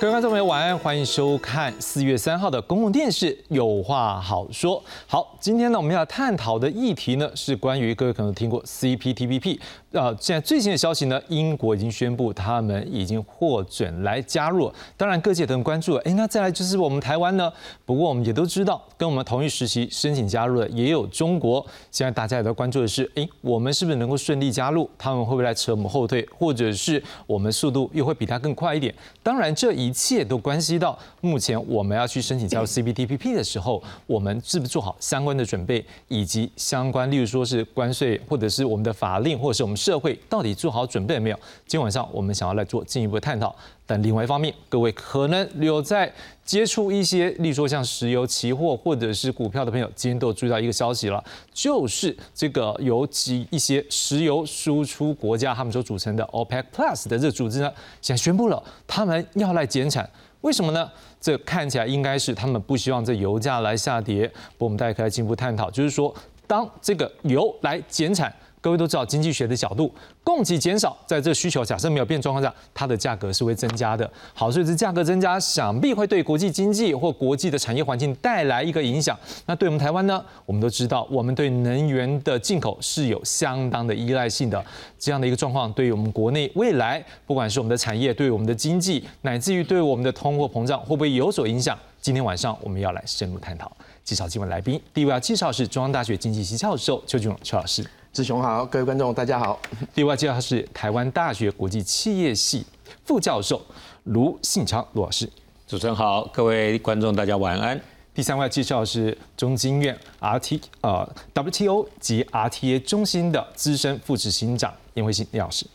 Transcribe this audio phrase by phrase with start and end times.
[0.00, 4.80] 各位观众朋友，晚安，欢迎收看四月三号的公共电视《有话好说》。
[5.08, 9.58] 好，今天呢，我们要探讨的议题呢，是关于各位可能听过 CPTPP。
[9.90, 14.72] 呃，现在最新的消息呢，英国已经宣布他们已经获准来加入。
[14.96, 15.96] 当然，各界都很关注。
[15.96, 17.52] 哎，那再来就是我们台湾呢？
[17.84, 21.64] 不过我们也都知道，跟我们同一时期申请加入的也有中国。
[21.90, 24.88] 现在大家也都关注的是，哎，我们是不是能够顺利加入？
[24.96, 26.24] 他们会不会来扯我们后腿？
[26.38, 28.94] 或者是我们速度又会比他更快一点？
[29.24, 39.78] 当然，这一切都关系到目前我们要去申请加入 CPTPP 的时候，我们是不是做好相关的准备，以及相关，例如说是关税，或者是我们的法令，或者是我们。
[39.78, 41.36] 社会到底做好准备了没有？
[41.64, 43.54] 今天晚上我们想要来做进一步的探讨。
[43.90, 46.12] 但另外一方面，各位可能有在
[46.44, 57.72] 接触一些，例如说像石油期货或者是股票的朋友，今天都有注意到一个消息了，就是这个有几一些石油输出国家他们所组成的 OPEC Plus 的这个组织呢，
[58.02, 60.06] 现在宣布了他们要来减产。
[60.42, 60.90] 为什么呢？
[61.18, 64.28] 这看起来应该是他们不希望这油价来下跌。
[64.58, 66.14] 不过我们大家可以进一步探讨，就是说
[66.46, 68.30] 当这个油来减产。
[68.60, 69.92] 各位都知道，经济学的角度，
[70.24, 74.10] 供给减少，在这需求假设没有变状况下，它的价格是会增加的。
[74.34, 79.18] 好，所以这价格增加，想必会对国际经济或国际的产业环境带来一个影响。
[79.46, 80.24] 那对我们台湾呢？
[80.44, 84.64] 我们都知道，我们对能源的进口是有相当的依赖性的。
[84.98, 91.78] 这样的一个状况，对于我们国内未来，不管是我们的产业，对我们的经济，乃至于对我们的通货膨胀，会不会有所影响？
[92.00, 93.70] 今天晚上我们要来深入探讨。
[94.02, 97.84] 介绍今晚来宾，第一位要介绍是中央大学经济系教授邱俊荣邱老师。
[98.12, 99.60] 志雄好，各位观众大家好。
[99.94, 102.64] 第二位介绍是台湾大学国际企业系
[103.04, 103.60] 副教授
[104.04, 105.30] 卢信昌卢老师。
[105.66, 107.80] 主持人好，各位观众大家晚安。
[108.14, 115.66] 第三位介绍是中经院 RT 呃 WTO 及 RTA 中心的资深副执行长严慧欣李老师。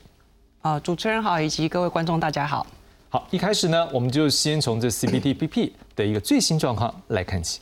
[0.61, 2.66] 啊，主持人好，以及各位观众大家好。
[3.09, 7.61] 好，一开始呢，我们就先从这 CPTPP 的一个最新状况来看起。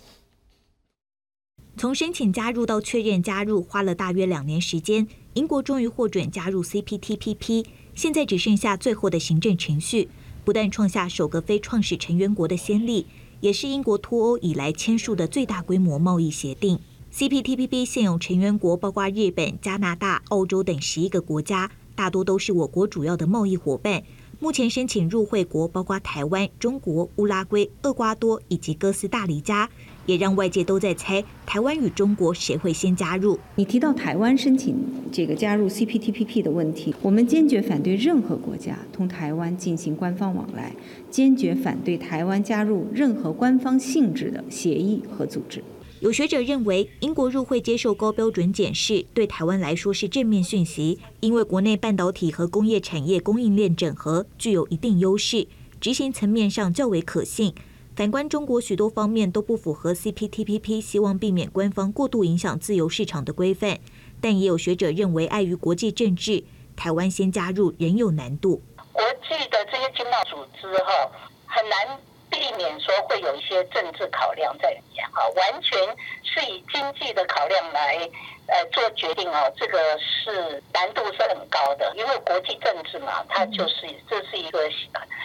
[1.81, 5.07] 从申请加入到确认加入，花了大约两年时间。
[5.33, 7.65] 英国终于获准加入 CPTPP，
[7.95, 10.07] 现在只剩下最后的行政程序。
[10.45, 13.07] 不但创下首个非创始成员国的先例，
[13.39, 16.77] 也是英国脱欧以来签署的最大规模贸易协定。
[17.11, 24.03] CPTPP 现有成员国包括日本、加拿大、澳洲等十一个国家，大多都是我国主要的贸易伙伴。
[24.39, 29.67] 目前申请入会国包括台湾、中国、乌拉圭、厄瓜多以及哥斯达黎加。
[30.06, 33.39] 也让外界都在猜台湾与中国谁会先加入。
[33.56, 34.75] 你提到台湾申请
[35.12, 40.75] 这个加入 CPTPP 的问题，我们坚决反对任何国家同台湾进行官方往来，
[41.09, 45.63] 坚决反对台湾加入任何官方性质的协议和组织。
[46.00, 55.45] 有学者认为，英国入会接受高标准检视，对台湾来说是正面讯息，因为国内半导体和工业产业供应链整合具有一定优势，
[55.79, 57.53] 执行层面上较为可信。
[57.94, 63.79] 反观中国，许多方面都不符合 CPTPP，希望避免官方过度影响自由市场的规范。
[64.22, 68.62] 但也有学者认为，碍于国际政治，台湾先加入仍有难度。
[68.94, 71.12] 国际的这些经贸组织哈，
[71.46, 72.00] 很难
[72.41, 75.78] 避免说会有一些政治考量在里面哈，完全
[76.24, 78.09] 是以经济的考量来。
[78.47, 84.59] 呃，做决定哦，这个是难度是很高的，因为国际政治嘛，它就是这是一个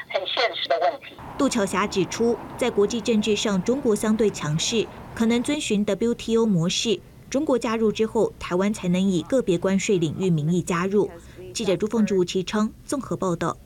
[0.09, 1.17] 很现实的问题。
[1.37, 7.01] 杜巧霞指出，在国际政治上，中国相对强势，可能遵循 WTO 模式。
[7.29, 11.11] 中国加入之后，台湾才能以个别关税领域名义加入。
[11.53, 13.57] 记者朱凤竹、吴其昌综合报道。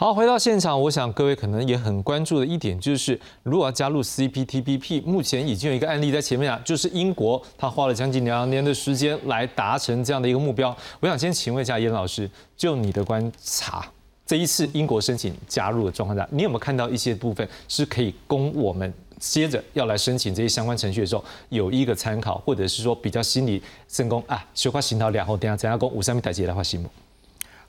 [0.00, 10.68] 好，回到现场，我想各位可能也很关注的一点就是，如果要加入 CPTPP，目前已经有一个案例在前面啊，就是英国，他花了将近两年的时间来达成这样的一个目标。
[11.00, 13.84] 我想先请问一下严老师，就你的观察，
[14.24, 26.88] 这一次英国申请加入的状况下，你有没有看到一些部分是可以供我们接着要来申请这些相关程序的时候有一个参考，或者是说比较心理成功啊，修花行桃两后，等下怎样攻五三米台阶来画心目？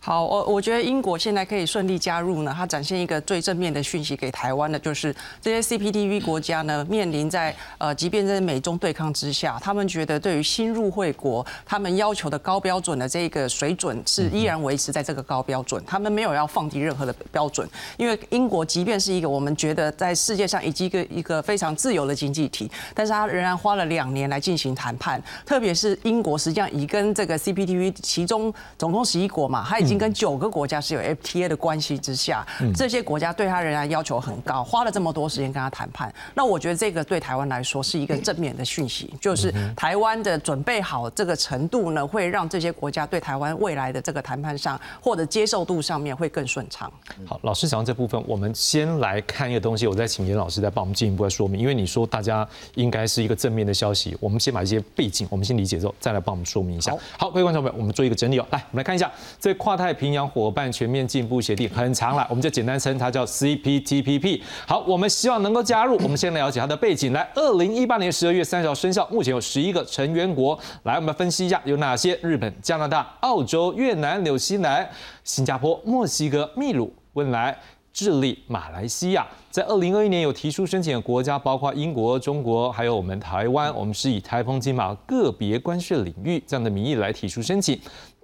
[0.01, 17.67] 好，我我觉得英国现在可以顺利加入呢，它展现一个最正面的讯息给台湾的，就是这些 CPTV 国家呢，面临在呃，即便在美中对抗之下，他们觉得对于新入会国，他们要求的高标准的这个水准是依然维持在这个高标准，他们没有要放低任何的标准，
[17.97, 29.97] 因为英国即便是一个我们觉得在世界上以及一个一个非常自由的经济体，但是它仍然花了两年来进行谈判，特别是英国实际上已跟这个 CPTV 其中总共十一国嘛，它已经。
[29.97, 32.45] 经跟九个国家是有 FTA 的关系之下，
[32.75, 36.13] 这些国家对他仍然要求很高，花了这么多时间跟他谈判。
[36.35, 46.91] 那我觉得这个对台湾来说是一个正面的讯息，就是台湾的准备好这个程度呢，会让这些国家对台湾未来的这个谈判上或者接受度上面会更顺畅。
[47.25, 56.95] 好，老师讲到这部分，我们先来看一个东西，我再请严老师再帮我们进一步来说明，因为你说大家应该是一个正面的消息，我们先把一些背景我们先理解之后，再来帮我们说明一下。
[57.17, 64.41] 好，各位观众朋友，我们做一个整理哦，来，我们来看一下这跨太平洋伙伴全面进步协定很长了，我们就简单称它叫 CPTPP。
[64.67, 67.13] 好，我们希望能够加入，我们先来了解它的背景。
[67.13, 70.59] 来，二零一八年十二月三十号生效，目前有十一个成员国。
[70.83, 74.85] 来，我们分析一下有哪些：日本、加拿大、澳洲、越南、纽西兰、
[75.23, 77.57] 新加坡、墨西哥、秘鲁、汶莱。
[77.91, 83.75] 智利、马来西亚在二零二一年有提出申请的国家，包括英国、中国，还有我们台湾。
[83.75, 87.77] 我们是以台风金马个别关税领域这样的名义来提出申请。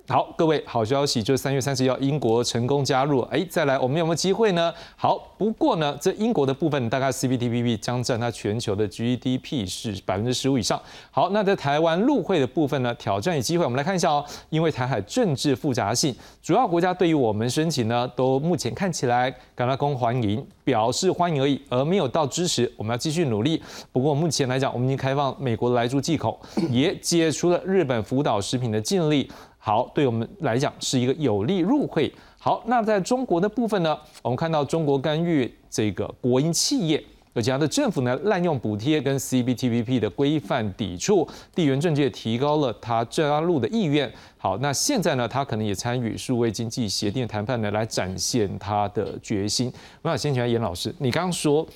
[0.08, 3.22] 好，各位好消息，就是三月三十一号，英国成功加入。
[3.22, 4.72] 哎，再来，我们有没有机会呢？
[4.96, 10.80] 好，不过呢，这英国的部分大概 CPTPP 将占它全球的 GDP 是百分之十五以上。
[11.10, 14.24] 好，那在台湾入会的部分呢，挑战与机会，我们来看一下哦。
[14.52, 22.72] 因为台海政治复杂性，主要国家对于我们申请呢，都目前看起来感到公欢迎，表示欢迎而已，而没有到支持。
[22.78, 23.60] 我们要继续努力。
[23.92, 29.28] 不过目前来讲，我们已经开放美国的来住忌口，也解除了日本福岛食品的禁令。
[29.66, 32.14] 好，对我们来讲是一个有利入会。
[32.38, 33.98] 好，那在中国的部分呢？
[34.22, 37.04] 我们看到中国干预这个国营企业，
[37.34, 44.14] 而且它的政府呢滥用补贴跟 CPTPP 的规范抵触，地缘政治也提高了它加入的意愿。
[44.38, 49.74] 好，那现在呢，它可能也参与数位经济协定谈判呢，来展现它的决心。
[50.04, 51.68] 我想先请来严老师，你刚刚说。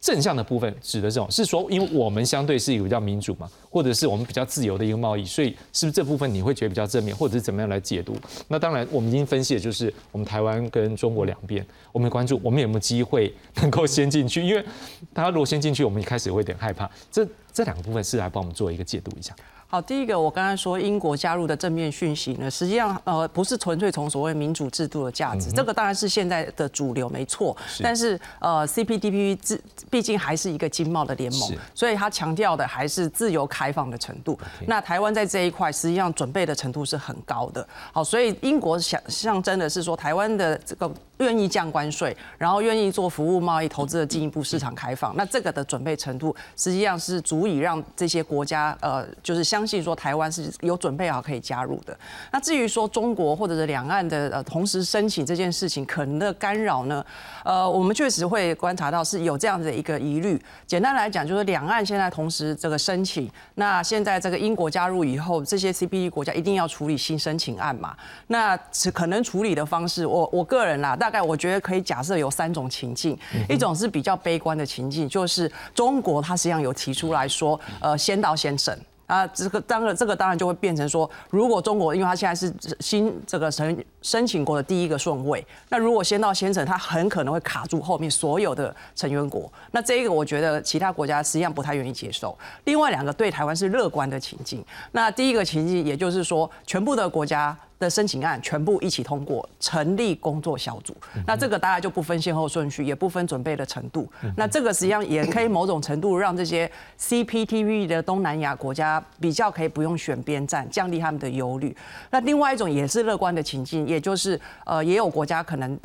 [0.00, 8.16] 正向的部分指的这种是说，因为我们相对是一个比较民主嘛，或者是我们比较自由的一个贸易，所以是不是这部分你会觉得比较正面，或者是怎么样来解读？
[8.46, 14.64] 那当然，我们已经分析的就是我们台湾跟中国两边，我们关注我们有没有机会能够先进去，因为
[15.12, 16.88] 大家如果先进去，我们一开始会有点害怕。
[17.10, 17.26] 这
[17.58, 19.34] 这两个部分是来帮我们做一个解读一下。
[19.66, 29.60] 好，第一个我刚才说英国加入的正面讯息呢，实际上呃不是纯粹从所谓民主制度的价值，这个当然是现在的主流没错，但是呃 CPTPP 自
[29.90, 34.38] 毕竟还是一个经贸的联盟，所以它强调的还是自由开放的程度。
[34.68, 37.66] 那台湾在这一块实际上准备的程度是很高的。
[37.92, 40.88] 好，所以英国想象征的是说台湾的这个
[41.18, 49.68] 愿意降关税，然后愿意做服务贸易投资的进一步市场开放，那这个的准备程度实际上是足以让这些国家呃就是相。
[49.68, 51.94] 信说台湾是有准备好可以加入的。
[52.32, 57.04] 那至于说中国或者是两岸的呃同时申请这件事情可能的干扰呢？
[57.44, 60.42] 呃，我们确实会观察到是有这样的一个疑虑。
[60.66, 67.94] 简单来讲，就是两岸现在同时这个申请，那现在这个英国加入以后，这些 CPE 国家一定要处理新申请案嘛？
[68.28, 68.56] 那
[68.94, 73.18] 可能处理的方式，我我个人啦，大概我觉得可以假设有三种情境，
[73.48, 78.78] 一种是比较悲观的情境，就是中国它实际上有提出来说，呃，先到先审。
[79.06, 89.50] 啊，这个当然，这个当然就会变成说，如果中国，因为它现在是新这个申申请国的第一个顺位，那如果先到先审，它很可能会卡住后面所有的成员国。
[89.70, 92.36] 那这一个，我觉得其他国家实际上不太愿意接受。
[92.64, 94.62] 另外两个对台湾是乐观的情境。
[94.92, 97.56] 那第一个情境，也就是说，全部的国家。
[97.78, 100.96] 的申请案全部一起通过，成立工作小组。
[101.26, 104.10] 那这个大家就不分先后顺序，也不分准备的程度。
[104.36, 111.76] 那这个实际上也可以某种程度让这些 CPTV 的东南亚国家比较可以不用选边站，降低他们的忧虑。
[112.10, 115.78] 那另外一种也是乐观的情境，也就是呃，也有国家可能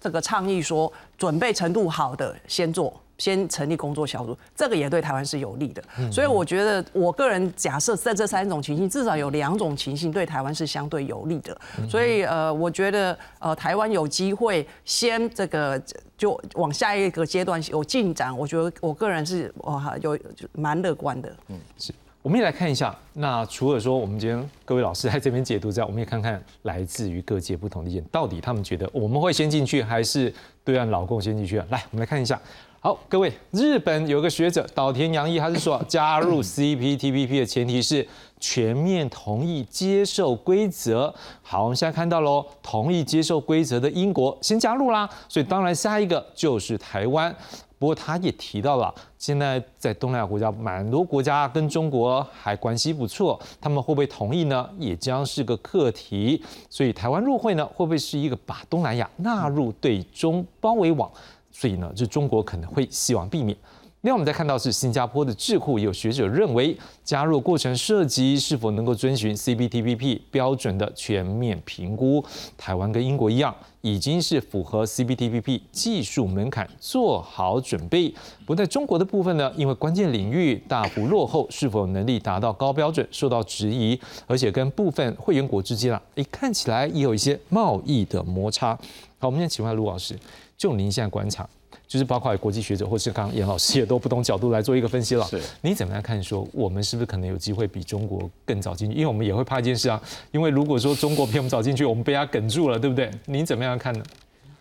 [0.00, 2.92] 这个倡议说，准备程度好的先做。
[3.20, 5.80] 先成立工作小组，这个也对台湾是有利的。
[6.10, 11.56] 所以我觉得，我个人假设在这三种情形，至少有两种情形对台湾是相对有利的。
[11.88, 15.80] 所以呃，我觉得呃，台湾有机会先这个
[16.16, 20.18] 就往下一个阶段有进展，我觉得我个人是哇有
[20.52, 21.30] 蛮乐观的。
[21.48, 21.92] 嗯，是。
[22.22, 30.30] 我们也来看一下，那除了说我们今天各位老师在这边解读之外，我们也看看来自于各界不同的意见，到底他们觉得我们会先进去，还是
[30.62, 31.66] 对岸老共先进去啊？
[31.70, 32.38] 来，我们来看一下。
[32.82, 38.08] 好，各位，日本有个学者岛田洋一，他是说加入 CPTPP 的前提是
[38.38, 41.14] 全面同意接受规则。
[41.42, 47.36] 好，我们现在看到喽，同意接受规则的英国先加入啦，所以当然下一个就是台湾。
[47.78, 54.66] 不过他也提到了，现在在东南亚国家蛮多国家跟中国还关系不错，他们会不会同意呢？
[54.78, 56.42] 也将是个课题。
[56.70, 61.10] 所以台湾入会呢，会不会是一个把东南亚纳入对中包围网？
[61.50, 63.56] 所以呢，就中国可能会希望避免。
[64.02, 72.24] 另外，我们再看到是新加坡的智库有学者认为，加入过程涉及是否能够遵循 CPTPP 标准的全面评估。
[72.56, 78.10] 台湾跟英国一样，已经是符合 CPTPP 技术门槛，做好准备。
[78.46, 88.74] 不在中国的部分呢，因为关键领域大幅落后，是否能力达到高标准受到质疑，而且跟部分会员国之间啊，诶，看起来也有一些贸易的摩擦。
[89.18, 90.18] 好，我们先请问卢老师，
[90.60, 91.48] 就您现在观察。
[91.86, 95.24] 就是包括国际学者，或是刚刚严老师也都不同角度来做一个分析了。
[95.24, 96.22] 是，你怎么样看？
[96.22, 98.94] 说我们是不是可能有机会比中国更早进去？
[98.94, 100.00] 因为我们也会怕一件事啊，
[100.30, 103.10] 因为如果说中国比我们早进去，我们被他梗住了，对不对？
[103.24, 104.04] 您怎么样看呢？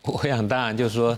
[0.03, 1.18] 我想当然就是说，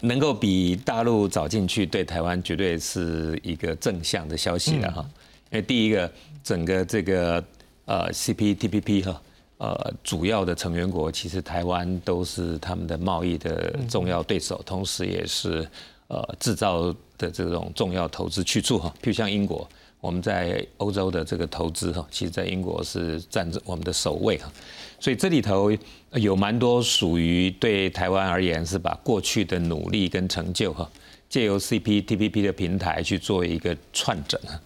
[0.00, 5.06] 能够比大陆早进去，对台湾绝对是一个正向的消息了哈。
[5.50, 6.10] 因为第一个，
[6.42, 7.42] 整个这个
[7.86, 9.22] 呃 CPTPP 哈。
[9.56, 15.66] 呃，主要的成员国其实台湾都是他们的贸易的重要对手，同时也是
[16.08, 18.92] 呃制造的这种重要投资去处哈。
[19.00, 19.66] 譬如像英国，
[20.00, 24.52] 我们在欧洲的这个投资哈，其实在英国是占着我们的首位哈。
[24.98, 25.70] 所以这里头
[26.14, 30.90] 有蛮多属于对台湾而言是把过去的努力跟成就哈，
[31.28, 34.60] 借由 CPTPP 的平台去做一个串整啊。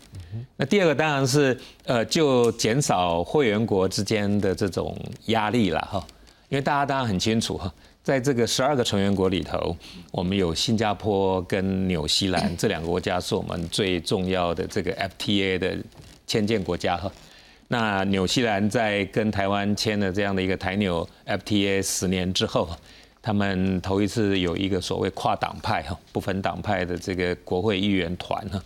[0.57, 6.05] 那第二个当然是，呃，就减少会员国之间的这种压力了哈，
[6.49, 9.77] 因为大家当然很清楚哈，在这个十二个成员国里头，
[10.11, 15.77] 我们有新加坡跟纽西兰这两个国家是我们最重要的这个 FTA 的
[16.27, 17.11] 签建国家哈。
[17.69, 22.67] 那纽西兰在跟台湾签了这样的一个台纽 FTA 十年之后，
[23.21, 28.63] 他们头一次有一个所谓跨党派哈，不分党派的这个国会议员团哈。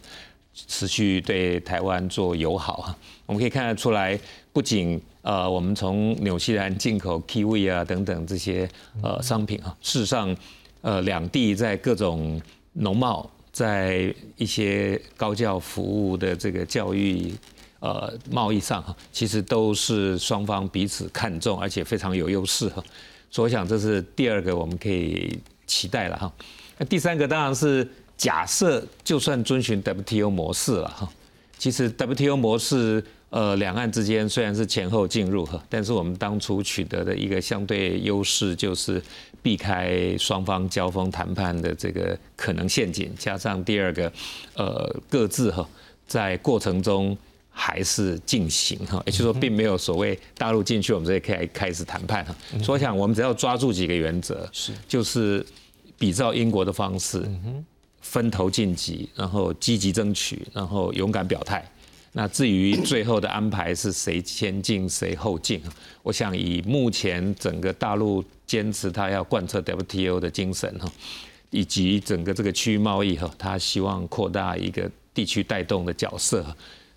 [0.55, 4.19] 持续对台湾做友好哈，我们可以看得出来，
[4.53, 8.69] 不仅呃我们从纽西兰进口 kiwi 啊等等这些
[9.03, 10.37] 呃商品哈，事实上
[10.83, 12.41] 呃两地在各种
[12.75, 17.33] 农贸，在一些高教服务的这个教育
[17.81, 22.85] 呃贸易上哈，其实都是双方彼此看重，而且非常有优势哈。
[23.31, 26.31] 所以我想这是第二个我们可以期待了哈。
[26.77, 27.89] 那第三个当然是。
[28.23, 31.13] 假设就算遵循 WTO 模式了哈，
[31.59, 39.03] 其实 WTO 模式呃两岸之间虽然是前后进入哈，但是我们当初取得的一个相对优势就是
[39.43, 44.13] 避开双方交锋谈判的这个可能陷阱，加上第二个
[44.55, 45.69] 呃各自哈
[46.07, 47.19] 在过程中
[47.51, 54.73] 还是进行哈，也就是说并没有所谓大陆进去我们这可以开始谈判哈，所以我想我们只要抓住几个原则是。
[54.87, 55.45] 就是
[55.99, 57.29] 比照英国的方式。
[58.03, 61.67] 分头晋级，然后积极争取，然后勇敢表态。
[62.13, 65.63] 那至于最后的安排是谁先进谁后进，
[66.03, 70.87] 我想以目前整个大陆坚持他要贯彻 WTO 的精神哈，
[71.49, 76.45] 以及整个这个区域贸易哈，他希望扩大一个地区带动的角色，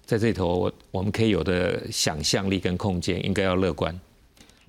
[0.05, 3.97] 在这头我我们可以有的想象力跟空间应该要乐观。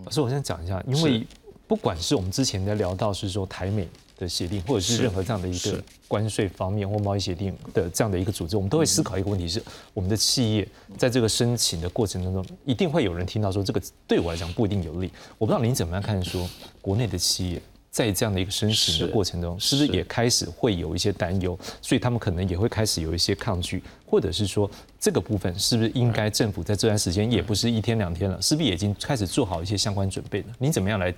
[0.04, 1.26] 老师，我先讲一下，因为
[1.66, 3.88] 不管是我们之前在聊到是说台美。
[4.18, 15.10] 的协定，或者是任何这样的一个关税方面或贸易协定的这样的一个组织，我们都会思考一个问题：是我们的企业在这个申请的过程当中，一定会有人听到说这个对我来讲不一定有利。
[15.38, 16.48] 我不知道您怎么样看，说
[16.80, 21.58] 国内的企业在这样的一个申请的过程中，是不是也开始会有一些担忧？
[21.82, 24.70] 所以他们可能也会开始有一些抗拒，或者是说
[25.00, 30.46] 这个部分是不是应该政府在这段时间也不是一天两天了，是不是已经开始做好一些相关准备了？
[30.58, 31.14] 您怎么样来？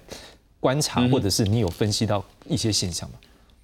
[0.60, 3.16] 观察，或者是你有分析到一些现象吗？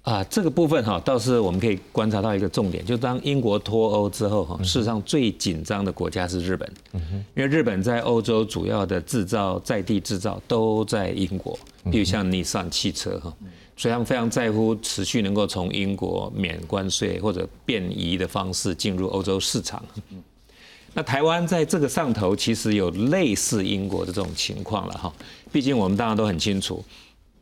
[0.03, 11.57] 啊，这个部分哈，倒是我们可以观察到一个重点，就当英国脱欧之后哈，事实上最紧张的国家是日本，因为日本在欧洲主要的制造在地制造都在英国，
[11.91, 13.33] 比如像尼桑汽车哈，
[13.75, 19.83] 所以他们非常在乎持续能够从英国免关税或者便宜的方式进入欧洲市场。
[20.97, 25.13] 那台湾在这个上头其实有类似英国的这种情况了哈，
[25.51, 26.81] 毕竟我们大家都很清楚，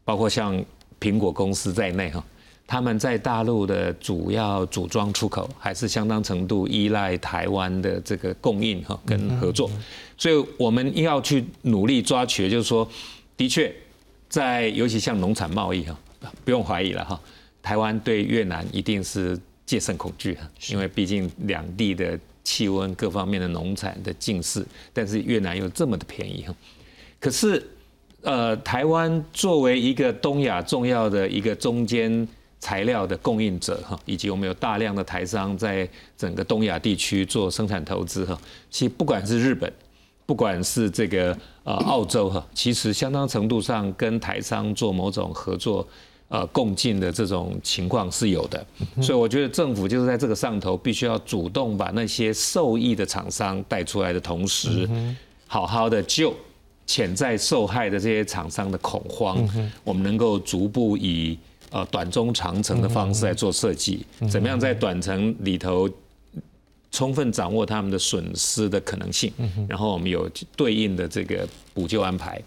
[0.03, 0.59] 包括像
[0.99, 2.25] 苹果公司在内哈，
[2.65, 9.69] 他们在大陆的主要组装出口还是相当程度依赖台湾的这个供应哈跟合作，
[10.17, 12.89] 所以我们要去努力抓取，就是说，
[13.37, 13.71] 的确，
[14.27, 15.95] 在尤其像农产贸易哈，
[16.43, 17.21] 不用怀疑了哈，
[17.61, 22.19] 台湾对越南一定是戒慎恐惧哈，因为毕竟两地的。
[22.43, 26.53] 气温各方面的农产的近视，但是越南又这么的便宜哈。
[27.19, 27.65] 可是，
[28.21, 32.27] 呃，台湾作为一个东亚重要的一个中间
[32.59, 38.37] 材料的供应者哈，以及我们有大量的台商在整个东亚地区做生产投资哈。
[38.69, 39.71] 其实不管是日本，
[40.25, 45.87] 不管是这个呃澳洲哈，其实相当程度上跟台商做某种合作。
[46.33, 48.65] 呃共进的这种情况是有的。
[49.01, 54.89] 所以我觉得政府就是在这个上头，必须要主动把那些受益的厂商带出来的同时，
[55.45, 56.35] 好好的救
[56.87, 59.47] 潜在受害的这些厂商的恐慌。
[59.83, 61.37] 我们能够逐步以
[61.69, 65.87] 呃短中长程的方式来做设计，怎么样在短程里头。
[66.95, 69.33] 充分掌握他们的损失的可能性，
[69.67, 72.39] 然后我们有对应的这个补救安排。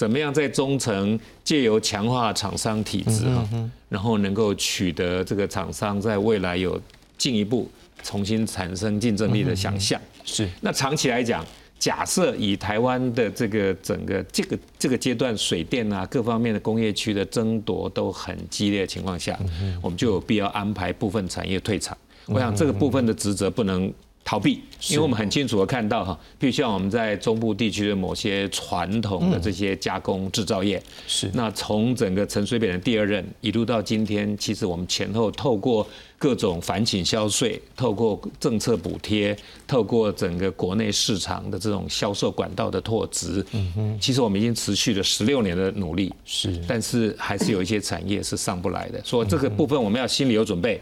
[0.00, 3.46] 怎么样在中层借由强化厂商体制哈，
[3.90, 6.80] 然后能够取得这个厂商在未来有
[7.18, 7.70] 进一步
[8.02, 10.00] 重新产生竞争力的想象。
[10.24, 10.48] 是。
[10.62, 11.44] 那长期来讲，
[11.78, 19.38] 假设以台湾的这个整个这个这个阶段水电啊各方面的工业区的争夺都很激烈的情况下，
[19.82, 21.94] 我们就有必要安排部分产业退场。
[22.24, 31.28] 我想这个部分的职责不能逃避，因为我们很清楚的看到哈，譬如像我们在中部地区的某些传统的这些加工制造业，是。
[31.34, 35.84] 那从整个陈水扁的第二任一路到今天，其实我们前后透过
[36.16, 39.36] 各种反倾销税，透过政策补贴，
[39.66, 50.80] 透过整个国内市场的这种销售管道的拓殖，嗯哼，其实我们已经持续了十六年的努力，是，但是还是有一些产业是上不来的，所以这个部分我们要心里有准备。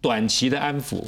[0.00, 1.02] 短期的安抚，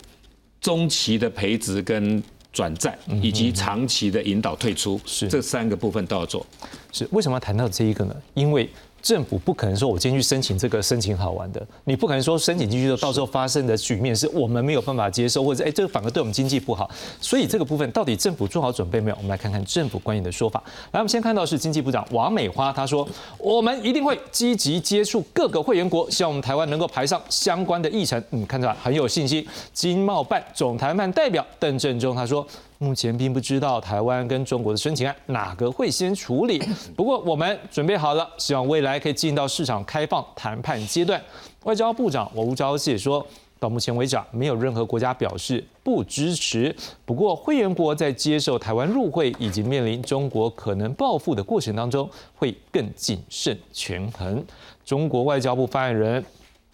[0.60, 2.22] 中期的培植跟
[2.52, 6.46] 转战，以及长期的引导退出，是这三个部分都要做。
[6.92, 8.14] 是为什么要谈到这一个呢？
[8.34, 8.68] 因为。
[9.06, 16.90] 政府不可能说，我今天去申请这个申请好玩的，你不可能说申请进去之后，到时候发生的局面是我们没有办法接受，或者哎，这个反而对我们经济不好。
[17.20, 19.16] 所以这个部分到底政府做好准备没有？
[19.18, 20.60] 我们来看看政府官员的说法。
[20.90, 23.08] 来，我们先看到是经济部长王美花，她说
[23.38, 28.20] 我们一定会积极接触各个会员国，希望我们台湾能够排上相关的议程。
[28.30, 29.46] 嗯，看出来很有信心。
[29.72, 32.44] 经贸办总谈判代表邓正中他说。
[32.78, 36.62] 目前并不知道台湾跟中国的申请案哪个会先处理，
[36.94, 41.20] 不过我们准备好了，希望未来可以进到市场开放谈判阶段。
[41.64, 43.26] 外交部长吴钊燮说，
[43.58, 46.74] 到目前为止，没有任何国家表示不支持。
[47.06, 54.44] 不过，会员国在接受台湾入会以及面临中国可能报复的过程当中，会更谨慎权衡。
[54.84, 56.24] 中国外交部发言人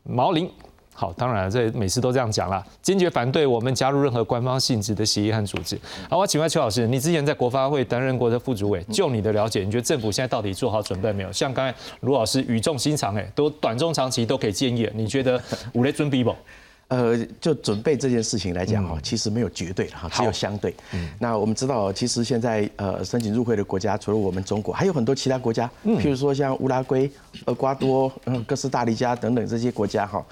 [0.02, 0.50] 毛林。
[0.94, 5.78] 好，当然这每次都这样讲啦，坚决反对我们加入任何官方性质的协议和组织。
[6.08, 11.32] 好，我请问邱老师，你之前在国发会担任过的副主委，就你的了解，你觉得政府现在到底做好准备没有？
[11.32, 16.34] 像刚才卢老师语重心长，哎，都短中长期都可以建议，你觉得五雷准备不？
[16.88, 20.74] 呃，就准备这件事情来讲哈，其实没有绝对的哈，只有相对。
[21.18, 27.10] 那我们知道，其实现在呃申请入会的国家，除了我们中国，还有很多其他国家，譬如说像乌拉圭、
[27.46, 30.22] 厄瓜多、嗯哥斯达黎加等等这些国家哈。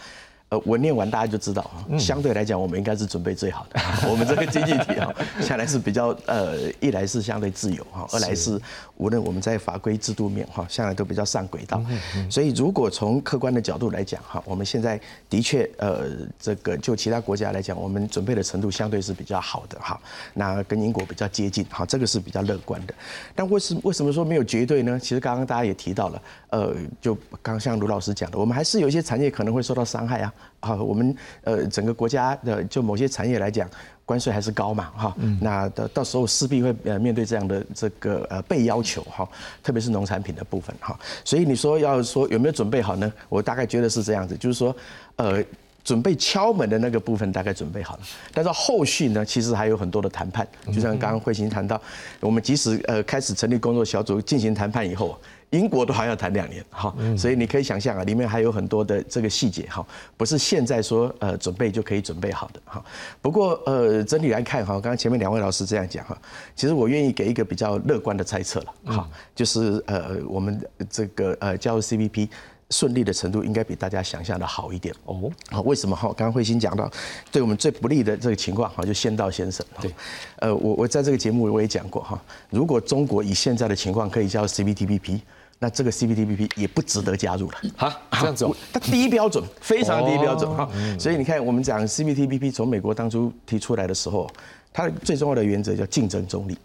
[0.50, 3.80] 呃，我念完大家就知道啊，相对来讲，我们应该是准备最好的。
[4.10, 5.08] 我们这个经济体啊，
[5.40, 8.60] 下来是比较呃，一来是相对自由哈，二来是
[8.96, 11.80] 无论我们在法规制度面哈，向来都比较上轨道。
[12.28, 20.00] 所以如果从客观的角度来讲哈，我们现在的确呃，这个就其他国家来讲，我们准备的程度相对是比较好的哈。
[20.34, 22.94] 那跟英国比较接近哈，这个是比较乐观的。
[23.36, 24.98] 但为什为什么说没有绝对呢？
[24.98, 30.34] 其实刚刚大家也提到了，呃，就刚像卢老师讲的，我们还是有一些产业可能会受到伤害啊。
[30.60, 33.68] 啊，我们呃整个国家的就某些产业来讲，
[34.04, 39.26] 关税还是高嘛，哈，那到到时候势必会呃面对这样的这个呃被要求哈，
[39.62, 43.10] 特别是农产品的部分哈，所以你说要说有没有准备好呢？
[43.28, 44.74] 我大概觉得是这样子，就是说
[45.16, 45.42] 呃
[45.82, 48.02] 准备敲门的那个部分大概准备好了，
[48.34, 51.80] 但是后续呢，其实还有很多的谈判，就像刚刚慧心谈到，
[52.20, 55.18] 我们即使呃开始成立工作小组进行谈判以后。
[55.50, 59.84] 英国都还要谈两年，哈，所以你可以想象啊，里面还有很多的这个细节，哈，
[60.16, 62.84] 不是现在说呃准备就可以准备好的，哈。
[63.20, 66.16] 不过呃整体来看，哈，刚刚前面两位老师这样讲，哈，
[66.54, 72.28] 其实我愿意给一个比较乐观的猜测了，哈，就是呃我们这个呃加入 CPP
[72.70, 75.28] 顺利的程度应该比大家想象的好一点哦。
[75.50, 76.06] 好，为什么哈？
[76.16, 76.88] 刚刚慧心讲到，
[77.32, 79.66] 对我们最不利的这个情况，哈，就先到先生。
[79.80, 79.92] 对，
[80.36, 85.20] 呃，我我在这个节目我也讲过哈，如果中国以现在的情况可以加入 CPTPP。
[85.62, 90.66] 那这个 CPTPP 也不值得加入了哈，这样子，它低标准，非常低标准哈。
[90.98, 94.26] 所以你看，我们讲 CPTPP 从美国当初提出来的时候，
[94.72, 96.56] 它最重要的原则叫竞争中立，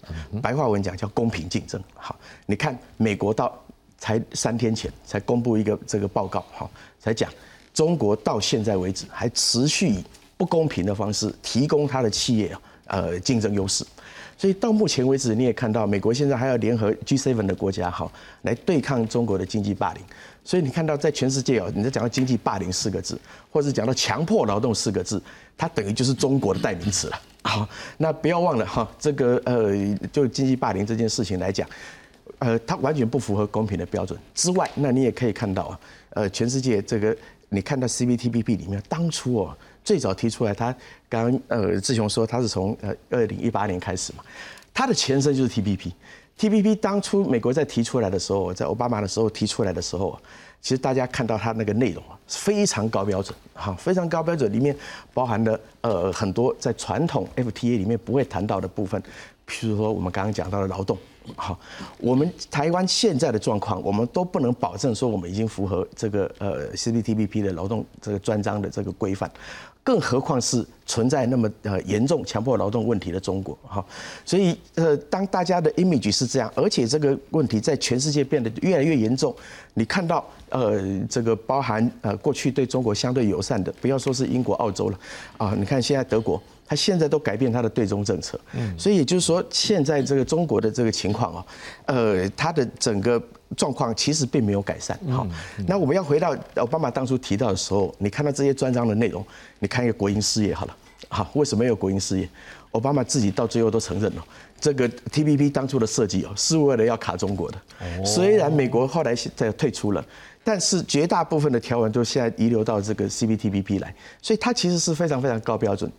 [0.42, 1.84] 白话文讲叫公平竞争。
[1.94, 3.54] 好，你看美国到
[3.98, 7.30] 才三天前才公布一个这个报告，哈，才讲
[7.74, 10.02] 中国到现在为止还持续以
[10.38, 12.56] 不公平的方式提供它的企业
[12.88, 13.86] 呃竞争优势。
[14.38, 20.04] 所以到目前为止，你也看到美国现在还要联合 G7 的国家哈，来对抗中国的经济霸凌。
[20.44, 23.20] 所以你看到在全世界哦，你在讲到经济霸凌四个字，
[23.52, 25.22] 或者讲到强迫劳动四个字，
[25.58, 27.20] 它等于就是中国的代名词了。
[27.44, 27.68] 好，
[27.98, 29.74] 那不要忘了哈，这个呃，
[30.12, 31.68] 就经济霸凌这件事情来讲，
[32.40, 37.16] 呃，它完全不符合公平的标准之外，那你也可以看到啊，呃，全世界这个
[37.50, 40.76] 你看到 CPTPP 里面，当初哦最早提出来，他
[41.08, 44.24] 刚呃志雄说他是从呃二零一八年开始嘛，
[44.74, 45.92] 它的前身就是 TPP。
[46.38, 50.20] TPP 当初美国在提出来的时候，在奥巴马的时候提出来的时候，
[50.62, 54.76] 其实大家看到它那个内容啊，非常高标准，哈，非常高标准，里面
[55.14, 59.02] 包含了呃很多在传统 FTA 里面不会谈到的部分，
[59.48, 60.98] 譬如说我们刚刚讲到的劳动，
[61.38, 61.58] 好，
[62.00, 69.32] 我们台湾现在的状况，我们都不能保证说我们已经符合这个呃 CPTPP 的劳动这个专章的这个规范。
[69.86, 73.86] 更何况是存在那么呃严重强迫劳动问题的中国哈，
[74.26, 79.34] 所以呃当大家的 image 是这样，而且这个问题在全世界变得越来越严重，
[79.76, 85.00] 你看到呃这个包含呃过去对中国相对友善的，不要说是英国、澳洲了
[85.38, 91.46] 啊，你看现在德国，它现在都改变它的对中政策，嗯，所以也就是说现在这个中国的这个情况啊，
[91.86, 93.22] 呃它的整个。
[93.56, 95.00] 状况其实并没有改善。
[95.10, 95.26] 好，
[95.68, 99.26] 那我们要回到奥巴马当初提到的时候，你看到这些专章的内容，
[99.60, 100.76] 你看一个国营事业好了。
[101.08, 102.28] 好，为什么有国营事业？
[102.72, 104.26] 奥巴马自己到最后都承认了，
[104.60, 107.58] 这个 TPP 当初的设计哦，是为了要卡中国的。
[108.04, 110.04] 虽然美国后来在退出了，
[110.44, 115.90] 但是绝大部分的条文都现在遗留到这个 CPTPP 来，所以它其实是非常非常高标准。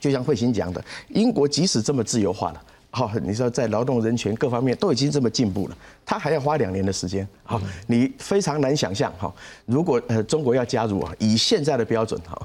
[0.00, 2.62] 就像慧心讲的，英国即使这么自由化了。
[2.94, 5.76] 好，你说在劳动人权各方面都已经这么进步了，
[6.06, 7.26] 他还要花两年的时间。
[7.42, 9.34] 好，你非常难想象哈，
[9.66, 12.40] 如果呃中国要加入啊，以现在的标准哈。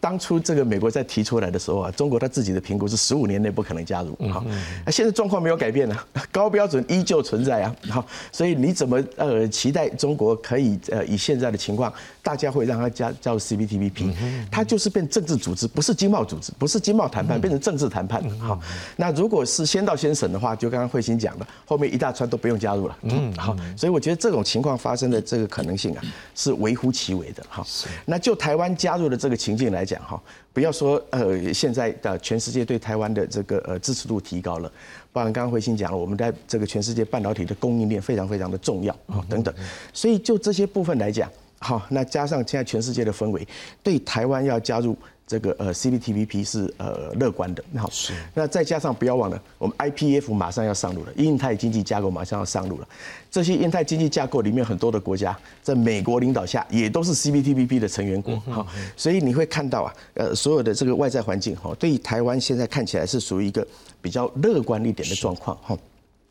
[0.00, 4.42] 当初这个美国在提出来的时候啊，中国他自己的评估是十五年内不可能加入，好，
[4.86, 5.98] 那现在状况没有改变呢，
[6.30, 11.92] 高标准依旧存在啊，好，所以你怎么呃期待中国可以呃以现在的情况，
[12.24, 14.14] 大家会让他加加入 CPTPP？
[14.50, 18.22] 它就是变政治组织，不是经贸组织，不是经贸谈判，变成政治谈判。
[18.38, 18.58] 好，
[18.96, 22.96] 那如果是先到先审的话，就刚刚慧心讲的，后面一大串都不用加入了。
[23.02, 26.02] 嗯，好，所以我觉得这种情况发生的这个可能性啊，
[26.34, 27.44] 是微乎其微的。
[27.50, 27.62] 哈，
[28.06, 29.64] 那就台湾加入的这个情境。
[29.74, 34.70] 来讲哈，不要说呃，现在的全世界对台湾的这个呃支持度提高了，
[35.10, 39.52] 包含刚刚慧心讲了，我们在这个全世界半导体的供应链非常非常的重要啊等等，
[39.92, 43.46] 所以就这些部分来讲，好，那加上现在全世界的氛围，
[43.82, 44.96] 对台湾要加入。
[45.26, 48.12] 这个呃 CPTPP 是呃乐观的，好，是。
[48.34, 52.86] 那再加上不要忘了，我们 IPF 马上要上路了，印太经济架构马上要上路了。
[53.30, 58.66] 这些印太经济架构里面很多的国家，在美国领导下也都是 CPTPP 的成员国，好，
[58.98, 63.66] 所以你会看到啊，呃，所有的这个外在环境哈，对于台湾现在看起来是属于一个
[64.02, 65.74] 比较乐观一点的状况哈。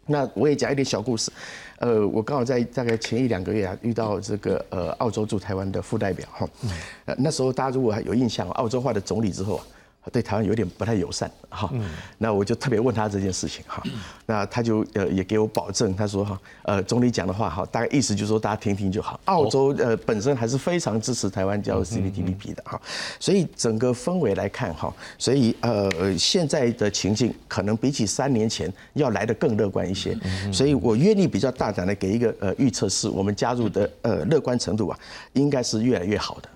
[0.05, 1.31] 那我也讲一点小故事，
[1.79, 6.47] 呃，我刚好在大概前一两个月啊，遇到这个呃澳洲驻台湾的副代表哈，
[7.05, 9.65] 呃那时候大家如果还有印象，澳洲化的总理之后啊。
[10.11, 11.71] 对台湾有点不太友善，哈，
[12.17, 13.81] 那我就特别问他这件事情，哈，
[14.25, 19.19] 那他就呃也给我保证，他说哈，呃总理讲的话哈，大概意思就是说大家听听就好。
[19.25, 22.79] 澳洲呃本身还是非常支持台湾加入 CPTPP 的哈，
[23.19, 30.17] 所以整个氛围来看哈，所以呃现在的情境可能比起三年前要来的更乐观一些，
[30.51, 34.99] 所以我愿意比较大胆的给一个呃预测，是我们加入的呃乐观程度啊，
[35.33, 36.49] 应该是越来越好的。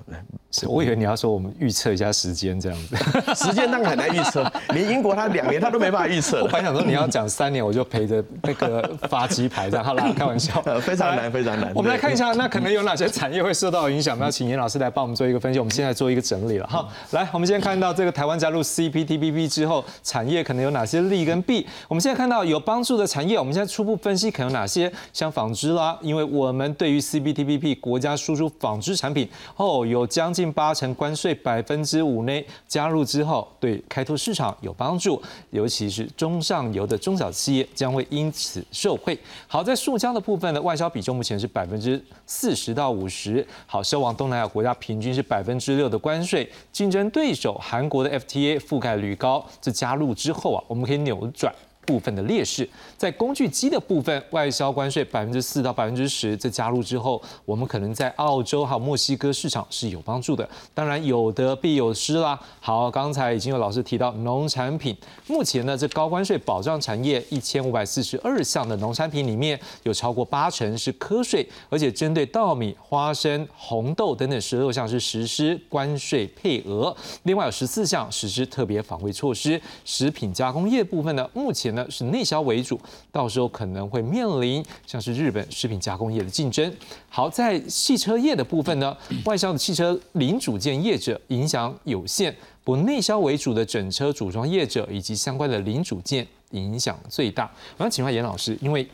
[0.50, 2.96] 是我以为你要说我们预测一下时间这样子，
[3.38, 6.42] 时间当然很难预测， 连英国他两年他都没办法预测。
[6.42, 9.86] 我本来想说你要讲三年，我就陪着那个发鸡排这样。
[9.86, 11.72] 好啦，开玩笑， 非常难，非常难。
[11.76, 14.18] 我们来看一下，那可能有哪些产业会受到影响？
[14.18, 15.60] 要请严老师来帮我们做一个分析。
[15.60, 16.88] 我们现在做一个整理了哈。
[17.12, 21.68] 来，我们现在看到这个台湾加入 CPTPP 之后，产业可能有哪些利跟弊？
[21.88, 24.92] 我们现在看到有帮助的产业，我们现在初步分析可能有哪些？
[25.14, 39.20] 像纺织啦，因为我们对于 CPTPP 国家输出纺织产品哦，有将近八成关税百分之五内，加入之后后对开拓市场有帮助，尤其是中上游的中小企业将会因此受惠。
[39.48, 43.46] 好，在塑胶的部分呢，外销比重目前是百分之四十到五十。
[43.66, 51.54] 好，销往东南亚国家平均是百分之六的关税，竞争对手韩国的 FTA 覆盖率高，这加入之后啊，我们可以扭转。
[51.88, 60.48] 部分的劣势，在工具机的部分，外销关税百分之四到百分之十，这加入之后，我们可能在澳洲还有墨西哥市场是有帮助的。
[60.74, 62.38] 当然有得必有失啦。
[62.60, 64.94] 好，刚才已经有老师提到农产品，
[65.28, 79.62] 目前呢这高关税保障产业一千五百四十二项的农产品里面有超过八成是瞌税，而且针对稻米、花生、红豆等等十六项是实施关税配额，另外有十四项实施特别防卫措施。
[79.86, 81.77] 食品加工业部分呢，目前。
[81.78, 82.80] 呢是内销为主，
[83.12, 86.74] 到时候可能会面临像是日本食品加工业的竞争。
[87.08, 97.50] 好，在汽车业的部分呢，外销的汽车零组件业者影响有限，不内销为主的整车组装业者以及相关的零组件影响最大。
[97.78, 98.86] 我想请问严老师，因为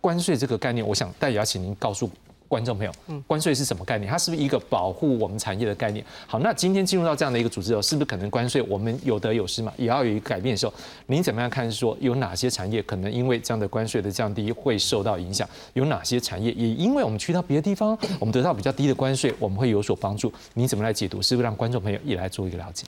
[0.00, 2.10] 关税这个概念，我想但也要请您告诉。
[2.52, 2.92] 观众朋友，
[3.26, 4.10] 关税是什么概念？
[4.10, 6.04] 它是不是一个保护我们产业的概念？
[6.26, 9.72] 好，那今天进入到这样的一个组织后，是不是可能关税我们有得有失嘛？
[9.78, 10.74] 也要有一个改变的时候，
[11.06, 11.72] 您怎么样看？
[11.72, 15.48] 说有哪些产业可能因为这样的关税的降低会受到影响？
[15.72, 20.30] 有哪些产业也因为我们去到别的地方，我们得到比较低的关税，我们会有所帮助？
[20.52, 21.22] 你怎么来解读？
[21.22, 22.84] 是不是让观众朋友也来做一个了解？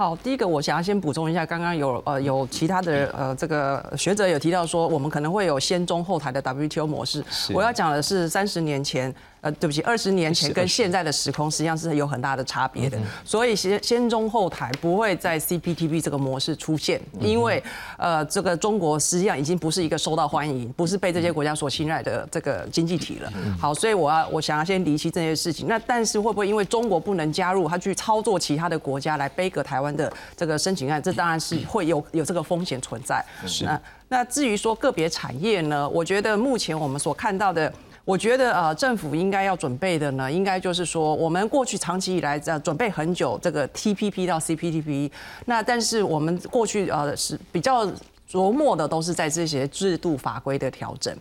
[0.00, 7.22] 好，第一个我想要先补充一下，刚刚有呃有其他的呃这个学者有提到说，我们可能会有先中后台的 WTO 模式。
[7.52, 9.14] 我要讲的是三十年前。
[9.40, 17.62] 呃，对不起，二十年前跟现在的时空实际上是有很大的差别的，所以先先中后台不会在 CPTP 这个模式出现，因为
[17.96, 23.32] 呃，这个中国实际上已经不是一个受到欢迎，不是被这些国家所信赖的这个经济体了。
[23.58, 25.66] 好，所以我要我想要先离析这些事情。
[25.66, 31.02] 那但是会不会因为中国不能加入，他去操作其他的国家来背个台湾的这个申请案？
[31.02, 33.24] 这当然是会有有这个风险存在。
[33.46, 33.64] 是。
[33.64, 37.72] 那那至于说个别产业呢，我觉得目前我们所看到的。
[38.10, 45.08] 我觉得呃，政府应该要准备的呢，应该就是说，我们过去长期以来在准备很久这个 TPP 到 CPTP，
[45.44, 47.88] 那但是我们过去呃是比较。
[48.30, 51.12] 琢磨的都是在这些制度法规的调整。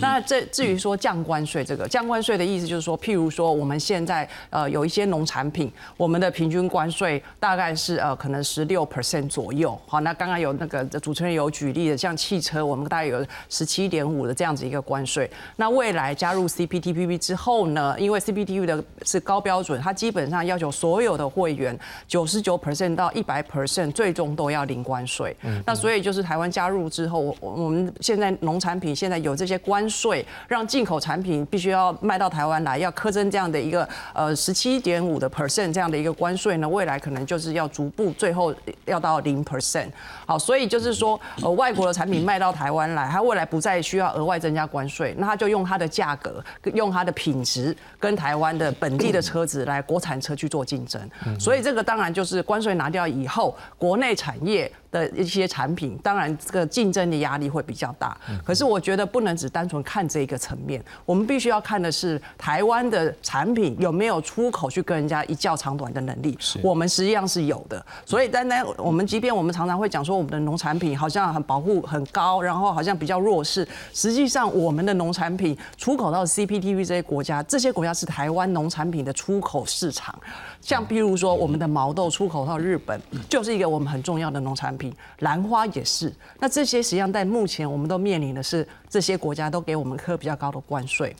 [0.00, 9.80] 那这至于说降关税，这个降关税的意思就是说，譬如说我们现在呃有一些农产品，我们的平均关税大概是呃可能十六 percent 左右。
[9.86, 15.30] 好，那刚刚有那个主持人有举例的，像汽车，我们大概有十七点五的这样子一个关税。
[15.54, 25.36] 那未来加入 CPTPP 之后呢，因为 CPTPP 的是高标准，它基本上要求所有的会员九十九 percent 到一百 percent 最终都要零关税。
[25.64, 26.50] 那所以就是台湾。
[26.56, 38.54] 加入之后，我我们现在农产品现在有这些关税，让进口产品必须要卖到台湾来，要苛征这样的一个呃十七点五的 percent 这样的一个关税呢，未来可能就是要逐步最后
[38.86, 39.88] 要到零 percent。
[40.24, 46.42] 好，所以就是说，呃，外国的产品卖到台湾来，它未来不再需要额外增加关税，那它就用它的价格，
[46.72, 50.98] 用它的品质跟台湾的本地的车子来国产车去做竞争。
[51.38, 54.72] 所以这个当然就是关税拿掉以后，国内产业。
[54.92, 58.16] 的一些产品，当然这个竞争的压力会比较大。
[58.44, 66.38] 可是我觉得不能只单纯看这一个层面，我们必须要看的是台湾的产品有没有出口去跟人家一较长短的能力。
[66.62, 67.84] 我们实际上是有的。
[68.04, 80.16] 所以单单我们即便我们常常会讲说我们的农产品好像很保护很高，然后好像比较弱势，实际上我们的农产品出口到 CPTV 这些国家，这些国家是台湾农产品的出口市场。
[80.60, 84.94] 像比如说我们的毛豆出口到日本，就是一个我们很重要的农产品。
[85.20, 86.12] 兰花也是。
[86.38, 91.14] 那这些实际上在目前我们都面临的是，这些国家都给我们科比较高的关税。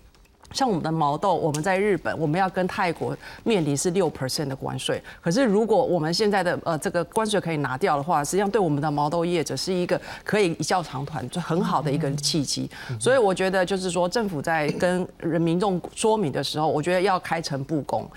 [0.52, 5.02] 像我们的毛豆，我们在日本，我们要跟泰国面临是六 percent 的关税。
[5.20, 12.70] 可是如果我们现在的呃这个关税可以拿掉的话，实际上对我们的毛豆业者是一个可以一较长团，就很好的一个契机。
[13.00, 18.08] 所以我觉得就是说，政府在跟人民众说明的时候，我觉得要开诚布公。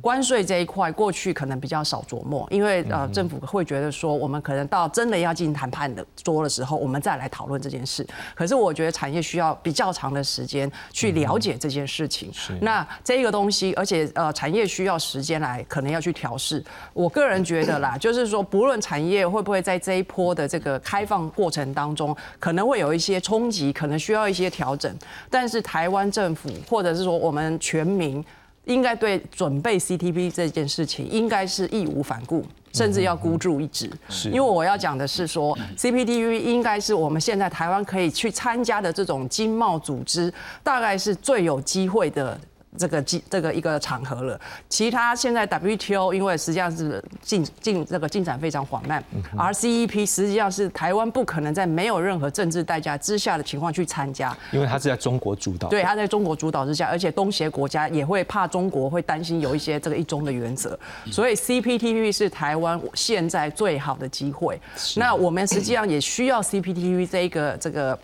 [0.00, 8.06] 关税这一块过去可能比较少琢磨，因为呃政府会觉得说，我们可能到真的要进行谈判的桌的时候，我们再来讨论这件事。
[8.34, 11.73] 可是我觉得产业需要比较长的时间去了解这。
[11.74, 12.30] 件事情，
[12.62, 16.64] 那这个东西，而且呃，产业需要时间来，可能要去调试。
[16.92, 24.96] 我个人觉得啦， 就是说，不论产业会不会在这一波的这个开放过程当中，可能会有一些冲击，可能需要一些调整。
[25.28, 28.24] 但是台湾政府，或者是说我们全民，
[28.64, 32.46] 应该对准备 CTP 这件事情，应该是义无反顾。
[32.74, 33.88] 甚至要孤注一掷，
[34.26, 40.32] 因为我要讲的是说，CPTV 应该是我们现在台湾可以去参加的这种经贸组织，
[40.62, 42.38] 大概是最有机会的。
[42.76, 49.02] 这个机这个一个场合了，其他现在 WTO 因为实际上是进进这个进展非常缓慢
[49.36, 60.76] ，RCEP 实际上是台湾不可能在没有任何政治代价之下的情况去参加，因为它是在中国主导，对，它在中国主导之下，而且东协国家也会怕中国会担心有一些这个一中的原则，
[61.12, 64.60] 所以 CPTV 是台湾现在最好的机会。
[64.96, 67.98] 那我们实际上也需要 CPTV 这个这个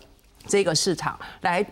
[0.47, 1.65] 这个市场来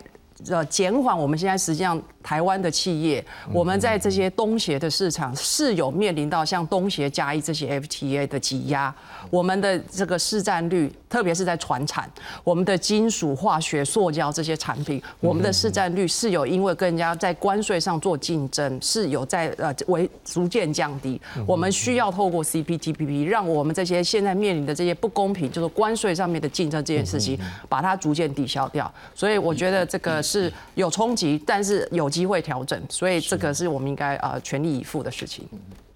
[0.49, 2.01] 呃减缓我们现在实际上。
[2.21, 8.93] 台湾的企业，我们在这些东协的市场是有面临到像东协加一这些 FTA 的挤压，
[9.29, 12.09] 我们的这个市占率，特别是在船产，
[12.43, 21.19] 我们的金属、化学、塑胶这些产品，我们的市占率是有因为跟人家在关税上做竞争，是有在呃为逐渐降低。
[21.47, 28.93] 我们需要透过 CPTPP，让我们这些现在面临的这些不公平，就是关税上面的竞争这件事情，把它逐渐抵消掉。
[29.15, 32.08] 所以我觉得这个是有冲击，但是有。
[32.09, 35.47] 机会调整，所以这个是我们应该呃全力以赴的事情。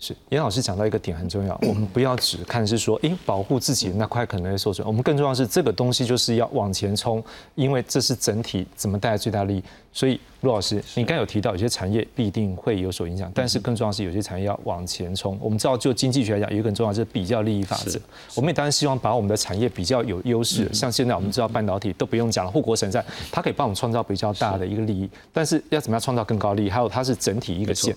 [0.03, 7.23] 是严老师讲到一个点很重要，我们不要只看是说，哎，保护自己那块可能会受损，我们更重要是这个东西就是要往前冲，
[7.55, 9.63] 因为这是整体怎么带来最大利益。
[9.95, 15.37] 所以陆老师，你刚有提到有些产业必定会有所影响，但是更重要是有些产业要往前冲。
[15.39, 17.99] 我们知道就经济学来讲，有一个很重要就是比较利益法则。
[18.35, 25.07] 我们也当然希望把我们的产业比较有优势，像现在我们知道半导体都不用讲了，护国神山，它可以帮我们创造比较大的一个利益。
[25.31, 26.69] 但是要怎么样创造更高利益？
[26.71, 27.95] 还有它是整体一个线。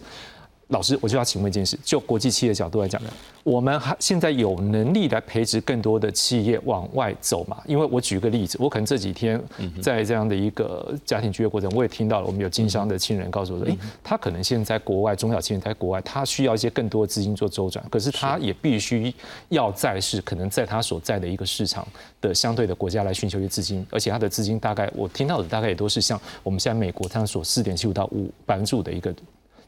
[0.69, 3.11] 老师，我就要请问一件事：就国际企业角度来讲呢，
[3.45, 7.63] 我们还现在有能力来培植更多的企业往外走嘛？
[7.67, 9.41] 因为我举个例子，我可能这几天
[9.81, 19.15] 在这样的一个家庭聚会过程，我也听到了我们有经商的亲人告诉我说，哎，他可能现在国外中小企业在国外，他需要一些更多的资金做周转，可是他也必须
[19.51, 21.87] 要在是可能在他所在的一个市场
[22.21, 29.15] 的相对的国家来寻求一些资金，而且他的资金大概我听到的大概也都是像我们现在美国他所四点七五到五百分之五的一个。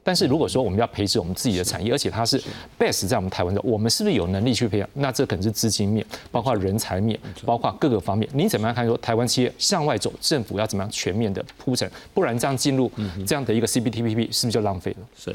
[0.08, 2.42] 但是如果说我们要培植我们自己的产业，而且它是
[2.78, 4.88] best 在我们台湾的，我们是不是有能力去培养？
[4.94, 8.26] 那这可能是资金面，包括人才面，包括各个方面。
[8.32, 8.86] 你怎么样看？
[8.86, 11.86] 说台湾企业向外走，政府要怎么样全面的铺陈？
[12.14, 12.90] 不然这样进入
[13.26, 15.06] 这样的一个 CPTPP 是不是就浪费了？
[15.14, 15.30] 是。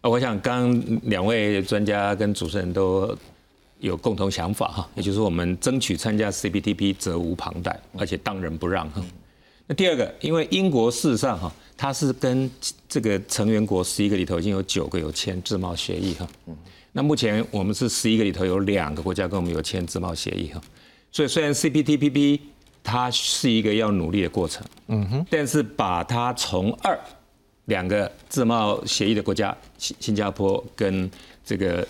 [0.00, 3.14] 啊，我想刚两位专家跟主持人都
[3.80, 9.02] 有共同想法哈，也就是我们争取参加 CPTP 责无旁贷，而且当仁不让哈。
[9.66, 11.52] 那第二个，因为英国事实上哈。
[11.78, 12.50] 它是跟
[12.88, 16.26] 这个成员国十一个里头已经有九个有签自贸协议哈，
[16.92, 20.60] 那目前我们是十一个里头有两个国家跟我们有签自贸协议哈，
[21.12, 22.40] 所以虽然 CPTPP
[22.82, 26.98] 它是一个要努力的过程，嗯哼，但是把它从二
[27.66, 31.10] 两个自贸协议的国家新新加坡跟
[31.44, 31.86] 这个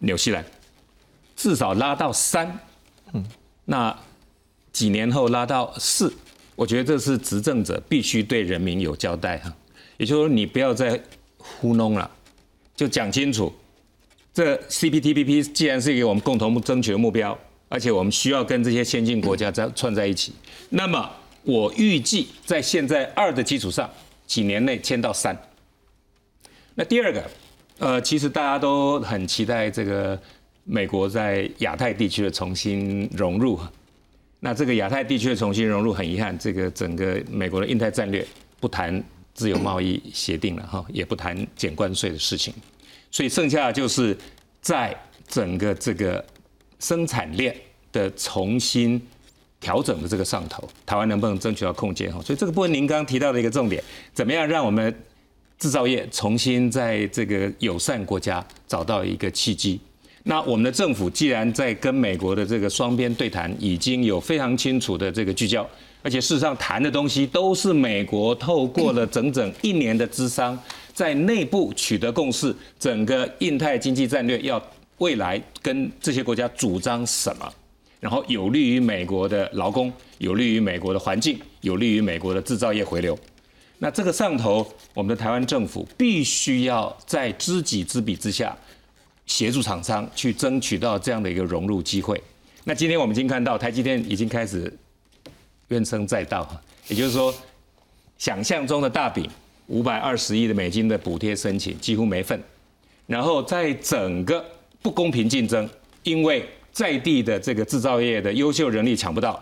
[0.00, 0.44] 纽西兰
[1.34, 2.60] 至少拉到三，
[3.14, 3.24] 嗯，
[3.64, 3.98] 那
[4.70, 6.12] 几年后拉到四。
[6.60, 9.50] 我觉得这是执政者必须对人民有交代哈，
[9.96, 11.00] 也就是说你不要再
[11.38, 12.10] 糊弄了，
[12.76, 13.50] 就讲清楚。
[14.34, 17.36] 这 CPTPP 既然是一个我们共同争取的目标，
[17.70, 20.34] 而且我们需要跟这些先进国家在 串在一起，
[20.68, 21.10] 那么
[21.44, 23.88] 我预计在现在二的基础上，
[24.26, 25.34] 几年内签到三。
[26.74, 27.30] 那第二个，
[27.78, 30.20] 呃，其实大家都很期待这个
[30.64, 33.58] 美国在亚太地区的重新融入。
[34.40, 38.26] 那这个亚太地区的重新融入，很遗憾，这个整个美国的印太战略
[38.58, 39.02] 不谈
[39.34, 42.52] 自由贸易协定了哈， 也不谈减关税的事情，
[43.10, 44.16] 所以剩下就是
[44.62, 44.96] 在
[45.28, 46.24] 整个这个
[46.78, 47.54] 生产链
[47.92, 49.00] 的重新
[49.60, 52.22] 调整的这个上头，台湾能不能争取到空间哈？
[52.22, 53.82] 所以这个部分您刚刚提到的一个重点，
[54.14, 54.94] 怎么样让我们
[55.58, 59.78] 制造业重新在这个友善国家找到一个契机？
[60.22, 65.66] 那我们的政府既然在跟美国的这个双边对谈已经有非常清楚的这个聚焦，
[66.02, 70.58] 而且事实上谈的东西都是美国透过了整整一年的资商，
[70.92, 74.62] 在内部取得共识，整个印太经济战略要
[74.98, 77.50] 未来跟这些国家主张什么，
[77.98, 83.18] 然后有利于美国的劳工，有利于美国的环境，有利于美国的制造业回流。
[83.78, 88.54] 那这个上头，我们的台湾政府必须要在知己知彼之下。
[89.30, 92.20] 协助厂商去争取到这样的一个融入机会。
[92.64, 94.70] 那今天我们已经看到台积电已经开始
[95.68, 96.46] 怨声载道，
[96.88, 97.32] 也就是说，
[98.18, 99.30] 想象中的大饼
[99.68, 102.42] 五百二十亿的美金的补贴申请几乎没份。
[103.06, 104.44] 然后在整个
[104.82, 105.68] 不公平竞争，
[106.02, 109.40] 因为在地的这个制造业的优秀人力抢不到，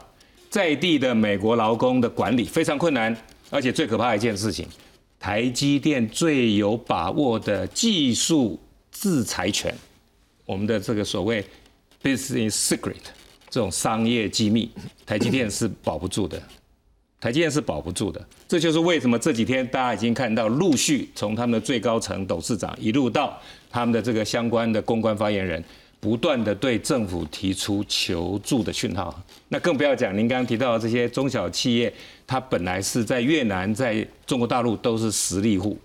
[0.51, 3.17] 在地的美国劳工的管理非常困难，
[3.49, 4.69] 而且最可怕的一件事情，
[5.19, 8.61] 台积电最有把握的技术。
[9.01, 9.73] 制裁权，
[10.45, 11.45] 我们的这个所谓
[12.03, 12.97] business secret
[13.49, 14.69] 这种商业机密，
[15.07, 16.43] 台积电是保不住的，
[17.21, 18.21] 台积电是保不住的。
[18.49, 25.63] 这就是为什么这几天大家已经看到，陆续从他们的最高层董事长一路到他们的这个相关的公关发言人，
[26.01, 29.23] 不断的对政府提出求助的讯号。
[29.49, 31.93] 那更不要讲您刚刚提到的这些中小企业，
[32.27, 35.79] 它本来是在越南、在中国大陆都是实力户。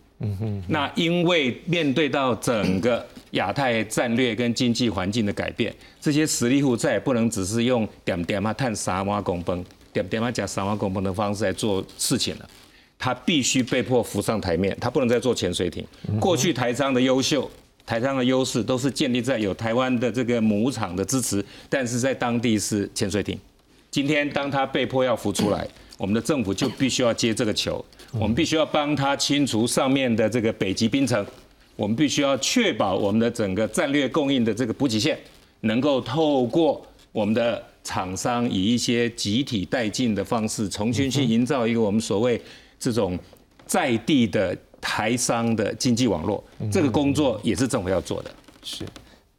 [0.67, 12.49] 那因为面对到整个亚太战略跟经济环境的改变，这些实力户再也不能只是用点点啊探沙挖拱崩，点点啊讲沙挖拱崩的方式来做事情了，
[12.97, 15.86] 他必须被迫浮上台面，他不能再做潜水艇。
[16.19, 17.49] 过去台商的优秀，
[17.86, 23.38] 台商的优势都是建立在有台湾的这个母厂的支持，但是在当地是潜水艇。
[23.91, 25.67] 今天当他被迫要浮出来。
[25.95, 27.84] 我们的政府就必须要接这个球，
[28.14, 31.26] 我们必须要帮他清除上面的这个北极冰层，
[31.76, 35.18] 我们必须要确保我们的整个战略供应的这个补给线
[35.61, 42.39] 能够透过我们的厂商以一些集体带进的方式，重新去营造一个我们所谓
[42.80, 43.18] 这种
[43.66, 46.43] 在地的台商的经济网络。
[46.72, 48.32] 这个工作也是政府要做的。
[48.64, 48.86] 是。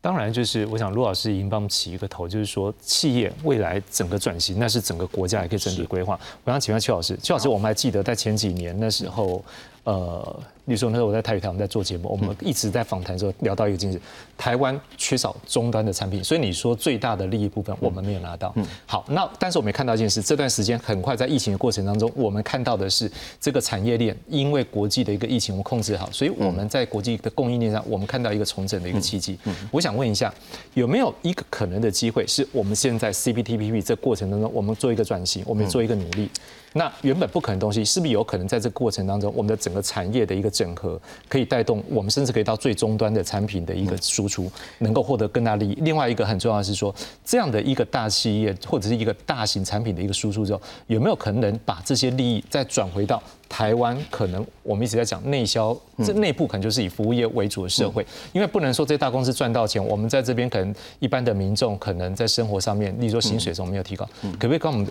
[0.05, 6.21] 当然，就是我想陆老师已经帮我们起一个头，就是说企业未来整个转型，那是整个国家也可以整体规划。
[6.45, 9.43] 我想请问邱老师，邱老师，我们还记得在前几年那时候，
[9.85, 10.43] 呃。
[10.67, 14.01] 比如说那时候我在台语台我们在做节目，我们一直在访谈的时候聊到一个经济，
[14.35, 18.55] 台湾缺少终端的产品，所以你说最大的利益部分我们没有拿到。
[18.87, 29.39] 好，那但是我们也看到一件事，这段时间很快在疫情的过程当中，我们看到的是这个产业链因为国际的一个疫情我们控制好，所以我们在国际的供应链上，我们看到一个重整的一个契机。
[29.71, 30.33] 我想问一下，
[30.73, 36.31] 有没有一个可能的机会，是我们现在 CPTPP 这过程当中，我们做一个转型，我们做一个努力？
[36.77, 45.75] 那原本不可能东西，是不是有可能在这个过程当中，我们的整个产业的一个整合，可以带动我们甚至可以到最终端的产品的一个输出，能够获得更大利益？
[45.83, 46.93] 另外一个很重要的是说，
[47.25, 53.97] 这样的一个大企业或者是一个大型产品的一个输出之后，有没有可能把这些利益再转回到台湾？
[54.11, 64.05] 可能我们一直在讲内销，这内部可能就是以服务业为主的社会，因为不能说这些大公司赚到钱，我们在这边可能一般的民众可能在生活上面，例如说薪水上没有提高，
[64.41, 64.87] 可不可以跟我们？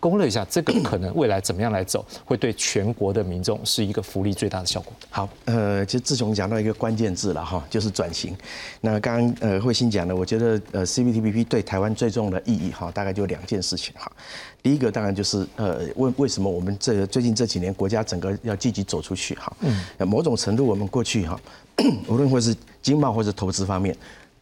[0.00, 4.92] 攻略一下这个可能未来怎么样来走，会对全国的民众是一个福利最大的效果。
[5.10, 8.34] 好，呃，其实志雄讲到一个关键字了哈，就是转型。
[8.80, 14.10] 那刚刚呃慧心讲的，我觉得呃 CPTPP 对台湾最重要的意义哈，大概就两件事情哈。
[14.62, 21.38] 第一个当然就是呃为为什么我们这最近这几年国家整个要积极走出去哈，嗯，某种程度我们过去哈，
[22.08, 23.94] 无论或是经贸或者投资方面。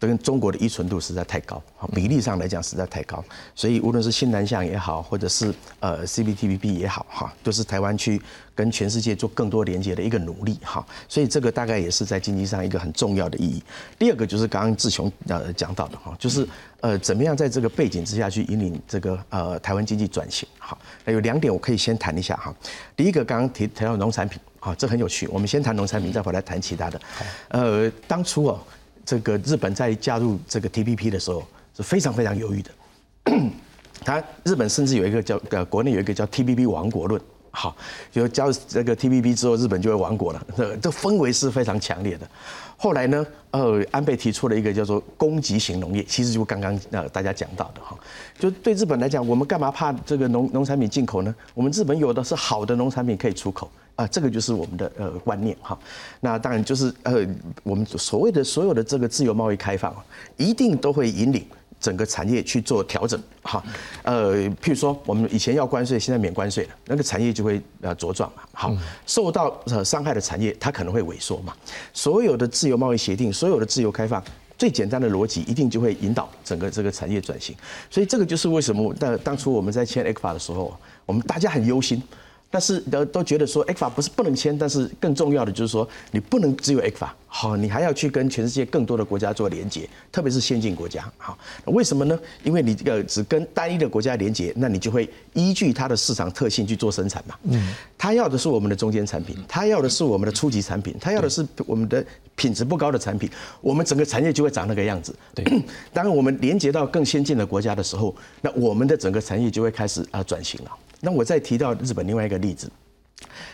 [0.07, 1.61] 跟中国的依存度实在太高，
[1.93, 3.25] 比例上来讲实在太高，
[3.55, 8.23] 所以无论是新南向也好，或者是呃 CPTPP 也好，哈，都是台湾去
[8.55, 13.61] 跟全世界做更多连接的一个努力，哈，所以这个大概也是在经济上一个很重要的意义。
[13.99, 16.47] 第二个就是刚刚志雄呃讲到的哈，就是
[16.81, 22.55] 呃怎么样在这个背景之下去引领这个呃台湾经济转型，哈，那有两点我可以先谈一下哈。
[22.95, 27.01] 第一个刚刚提提到农产品，好，这很有趣，我们先谈农产品，再回来谈其他的。
[27.49, 28.61] 呃，当初哦。
[29.09, 31.43] 这个日本在加入这个 TPP 的时候
[31.75, 32.71] 是非常非常犹豫的，
[34.05, 37.19] 他日本甚至有一个叫呃国内有一个叫 TPP 亡国论，
[37.51, 37.75] 好，
[38.13, 42.29] 就加入这个 TPP 之后，日本就会亡国了，这这氛围是非常强烈的。
[42.77, 47.97] 后来呢，呃，安倍提出了一个叫做供给型农业，其实就刚刚呃大家讲到的哈，
[48.39, 51.35] 就对日本来讲，我们干嘛怕这个农农产品进口呢？
[51.55, 53.71] 我们日本有的是好的农产品可以出口。
[53.99, 55.77] 啊，这个就是我们的呃观念哈。
[56.21, 57.27] 那当然就是呃，
[57.65, 59.93] 我们所谓的所有的这个自由贸易开放，
[60.37, 61.45] 一定都会引领
[61.81, 63.61] 整个产业去做调整哈。
[64.05, 68.43] 呃，譬如说我们以前要关税，现在免关税了，那个产业就会呃茁壮嘛。
[68.53, 68.73] 好，
[69.05, 71.53] 受到呃伤害的产业，它可能会萎缩嘛。
[71.93, 74.23] 所有的自由贸易协定，所有的自由开放，
[74.57, 77.53] 最简单的逻辑，一定就会引导整个这个产业转型。
[77.91, 82.01] 所以这个就是为什么当当初我们在签 A 法的时候，我们大家很忧心。
[82.51, 91.37] 但是都都觉得说 X 法不是不能签，但是更重要的就是说你不能只有 X 法，好，你还要去跟全世界更多的国家做连接，特别是先进国家，好，
[91.67, 92.19] 为什么呢？
[92.43, 97.35] 因为你这个只跟单一的国家连接，那你就会依据它的市场特性去做生产嘛。
[97.45, 97.75] 嗯。
[97.99, 102.03] 他要的是我们的中间产品，他要的是我们的初级产品，他要的是我们的
[102.35, 103.29] 品质不高的产品，
[103.61, 105.15] 我们整个产业就会长那个样子。
[105.35, 105.45] 对。
[105.93, 110.71] 当我们连接到更先进的国家的时候，那我们的整个产业就会开始啊转型了。
[111.01, 112.71] 那我再提到日本另外一个例子，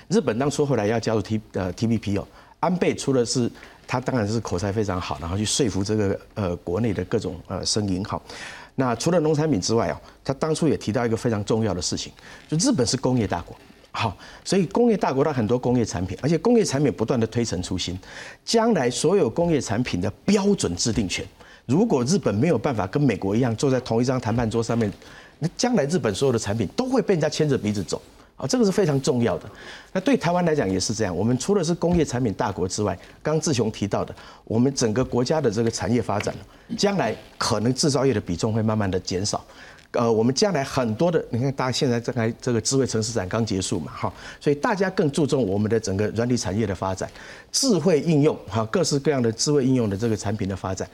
[0.09, 2.27] 日本当初后来要加入 T 呃 TPP 哦，
[2.61, 3.51] 安倍除了是
[3.87, 8.21] 他当然是口才非常好，然后去说服这个呃国内的各种呃声音哈。
[8.77, 12.13] 那除了农产品之外哦，他当初也提到一个非常重要的事情，
[12.49, 13.55] 就日本是工业大国，
[13.91, 17.99] 好，所以工业大国它很多工业产品，而且工业产品不断的推陈出新，
[18.45, 21.25] 将来所有工业产品的标准制定权，
[21.67, 24.91] 如果日本没有办法跟美国一样坐在同一张谈判桌上面。
[25.57, 28.01] 将来日本所有的产品都会被人家牵着鼻子走
[28.37, 29.49] 啊，这个是非常重要的。
[29.93, 31.17] 那对台湾来讲也是这样。
[31.17, 34.15] 我们除了是工业产品大国之外，刚志雄提到的，
[34.45, 36.35] 我们整个国家的这个产业发展，
[36.77, 39.45] 将来可能制造业的比重会慢慢的减少。
[39.93, 47.09] 呃，我们将来很多的，你看大家现在正在这个智慧城市展刚结束嘛，哈，所以大家更注重我们的整个软体产业的发展，
[47.53, 50.89] 智慧应用哈，各式各样的智慧应用的这个产品的发展。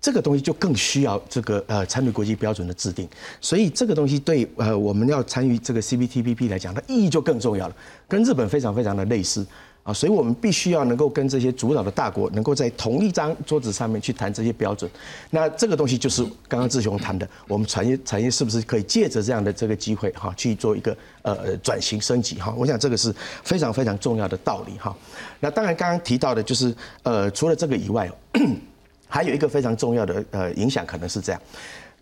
[0.00, 3.06] 这个东西就更需要这个呃参与国际标准的制定，
[3.38, 7.76] 所以这个东西对呃我们要参与这个 CPTPP 来讲，它意义就更重要了。
[8.08, 9.46] 跟日本非常非常的类似
[9.82, 14.90] 啊，所以我们必须要能够跟这些主导的大国，能够在同一张桌子上面去谈这些标准。
[15.28, 22.54] 那这个东西就是刚刚志雄谈的，我们产业产业是不是可以借着这样的这个机会哈，去做一个呃转型升级哈？
[22.56, 24.96] 我想这个是非常非常重要的道理哈。
[25.40, 28.10] 那当然刚刚提到的就是呃除了这个以外。
[29.10, 31.42] 还有一个非常重要的呃影响，可能是这样。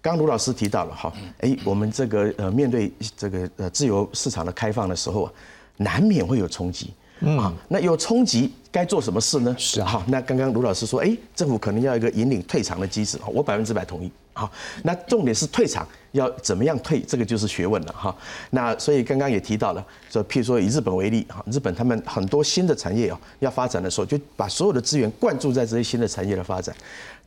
[0.01, 5.33] 刚卢老师提到了哈，哎，我们这个呃面对这个呃自由市场的开放的时候啊，
[5.79, 6.93] 难免会有冲击。
[7.37, 9.53] 啊，那有冲击该做什么事呢？
[9.59, 14.13] 是啊好，那刚刚卢老师说，哎，政府可能要一个引领退场的机制，我百分之百同意。
[14.39, 14.49] 好，
[14.85, 18.17] 那重点是退场要怎么样退，这个就是学问了哈。
[18.51, 26.73] 那所以刚刚也提到了，说譬如说以日本为例，哈，日本他们很多新的产业哦要发展的时候，就把所有的资源灌注在这些新的产业的发展。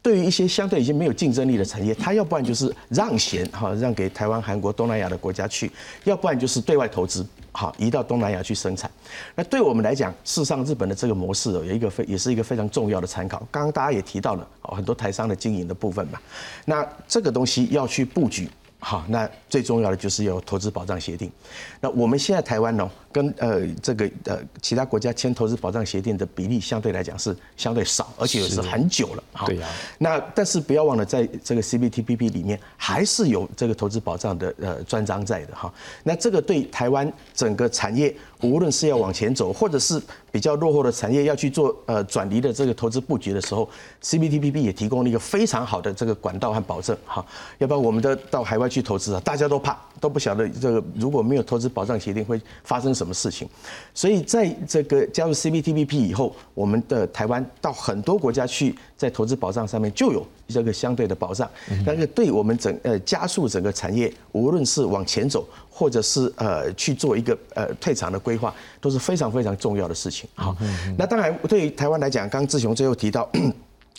[0.02, 5.72] 对于一些相对已经没有竞争力的产业，它要不然就是让贤哈，让给台湾、韩国、东南亚的国家去，
[6.04, 8.89] 要不然就是对外投资，好移到东南亚去生产。
[9.36, 13.45] 那对我们来讲，事实上日本的这个模式有一个非也是一个非常重要的参考。
[13.52, 16.20] 刚刚大家也提到了，很多台商的经营的部分嘛，
[16.66, 18.49] 那这个东西要去布局。
[18.84, 21.32] 好，那最重要的就是有投资保障协定。
[21.79, 29.23] 那我们现在台湾呢，跟呃这个呃其他国家签投资保障协定的比例相对来讲是相对少，而且也是很久了。
[29.34, 29.67] 哈对呀
[29.99, 35.71] 那但是不要忘了，在这个 CPTPP 里面还是有这个投资保障的呃专章在的哈。
[36.03, 43.70] 那这个对台湾整个产业，无论是要往前走，或者是比较落后的产业要去做呃转移的这个投资布局的时候
[44.04, 47.26] ，CPTPP 也提供了一个非常好的这个管道和保证哈。
[47.58, 53.48] 要不然我们的到海外去投资啊，大家都怕，都不晓得这个如果没有投资保障协定会发生什么事情。
[53.94, 61.50] 所以在这个加入 CPTPP 以后，我们的台湾到很多国家去，在投资保障上面就有这个相对的保障，
[61.86, 65.46] 那个对我们整呃加速整个产业，无论是往前走，
[65.82, 70.29] 或者是呃去做一个呃退场的规划，都是非常非常重要的事情。
[70.36, 70.55] 好，
[70.95, 73.27] 那当然对于台湾来讲，刚刚志雄最后提到。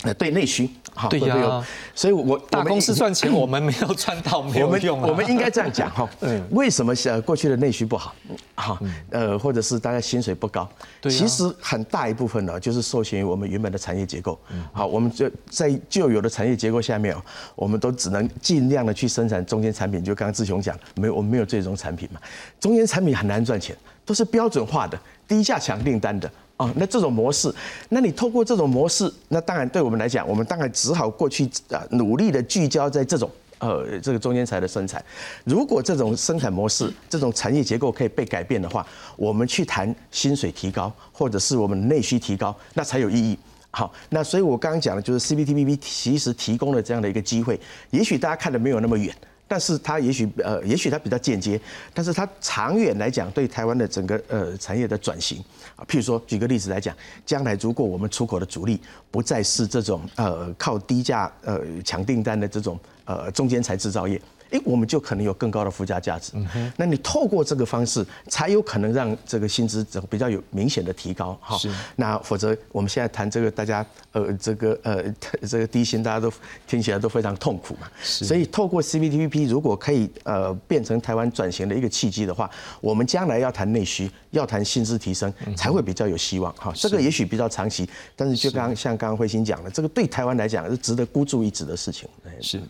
[0.02, 1.64] 呃，对内需，好对呀
[1.94, 5.06] 所以我大公司赚钱，我们没有赚到，没有用啊。
[5.08, 6.08] 我们应该这样讲哈，
[6.50, 8.12] 为什么呃过去的内需不好？
[8.56, 8.80] 哈，
[9.10, 10.68] 呃，或者是大家薪水不高？
[11.00, 14.36] 对啊其实很大一部分呢，就是受限于我们原本的产业结构。
[14.72, 17.22] 好，我们就在旧有的产业结构下面哦，
[17.54, 20.02] 我们都只能尽量的去生产中间产品。
[20.02, 22.20] 就刚刚志雄讲，没有我们没有最终产品嘛，
[22.58, 26.28] 中间产品很难赚钱，都是标准化的、低价抢订单的。
[26.62, 27.52] 哦，那这种模式，
[27.88, 35.04] 那你透过这种模式，那当然对我们来讲，我们当然只好过去啊努力的聚焦在这种呃这个中间材的生产。
[35.44, 38.86] 如果这种生产模式、这种产业结构可以被改变的话，
[39.16, 43.36] 我们去谈薪水提高，或者是我们内需提高，那才有意义。
[43.72, 47.58] 好，那所以我刚刚讲的就是 CPTPP 其实提供了这样的一个机会，
[47.90, 49.12] 也许大家看的没有那么远。
[49.52, 51.60] 但是它也许呃，也许它比较间接，
[51.92, 55.44] 但是它长远来讲，对台湾的整个呃产业的转型
[55.76, 56.96] 啊，譬如说举个例子来讲，
[57.26, 58.80] 将来如果我们出口的主力
[59.10, 64.18] 不再是这种呃靠低价呃抢订单的这种呃中间材制造业。
[64.52, 66.32] 诶，我们就可能有更高的附加价值。
[66.34, 71.58] 嗯那你透过这个方式，才有可能让这个薪资整比较有明显的提高哈。
[71.96, 75.02] 那否则我们现在谈这个，大家呃这个呃
[75.48, 76.32] 这个低薪，大家都
[76.66, 77.88] 听起来都非常痛苦嘛。
[78.02, 82.50] 所以透过 CPTPP，如果可以呃变成台湾转型的一个契机的话，
[82.80, 86.72] 我们将来要谈内需，要谈薪资提升，才会比较有希望哈。
[86.74, 92.08] 这个也许比较长期，但是就刚刚像刚刚慧心讲的，这个对台湾来讲是值得孤注一掷的事情。
[92.40, 92.60] 是，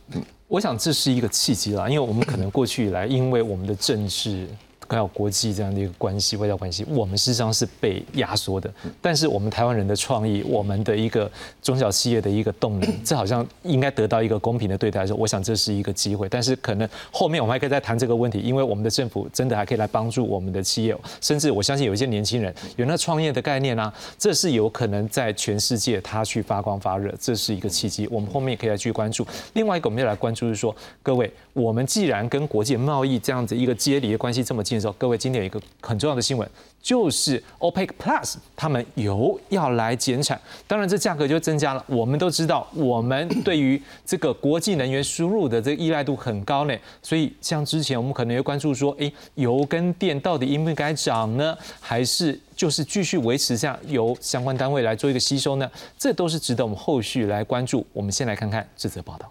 [0.53, 4.46] 我想这是一个契机啦，因为我们可能过去以来，因为我们的政治
[4.89, 8.72] 还有国际这样的一个关系、外交关系，我们事实上是被压缩的。
[9.01, 11.30] 但是我们台湾人的创意，我们的一个
[11.62, 16.28] 中小企业的一个动能，这好像应该得到一个公平的对待的时候，我想这是一个机会。
[16.28, 28.07] 但是可能后面我们还可以再谈这个问题，因为我们的政府真的还可以来帮助我们的企业，甚至我相信有一些年轻人有那创业的概念啊，这是有可能在全世界他去发光发热，这是一个契机。
[28.11, 29.26] 我们后面也可以来继续关注。
[29.55, 36.49] 另外一个我们要来关注是说，各位，我们既然跟国际贸易这样子一个接离的关系这么近的时候，各位今天有一个很重要的新闻，
[36.83, 41.85] 就是 OPEC Plus 他们油要来减产，当然这价格就增加了。
[41.87, 51.57] 我们都知道，我们对于这个国际能源输入的这个依赖度很高呢，所以像之前我们可能会关注说，诶，油跟电到底应不应该涨呢？
[51.81, 55.70] 还是就是继续维持这样由相关单位来做一个吸收呢？
[55.99, 57.87] 这都是值得我们后续来关注。
[57.93, 59.31] 我们先来看看这则报道。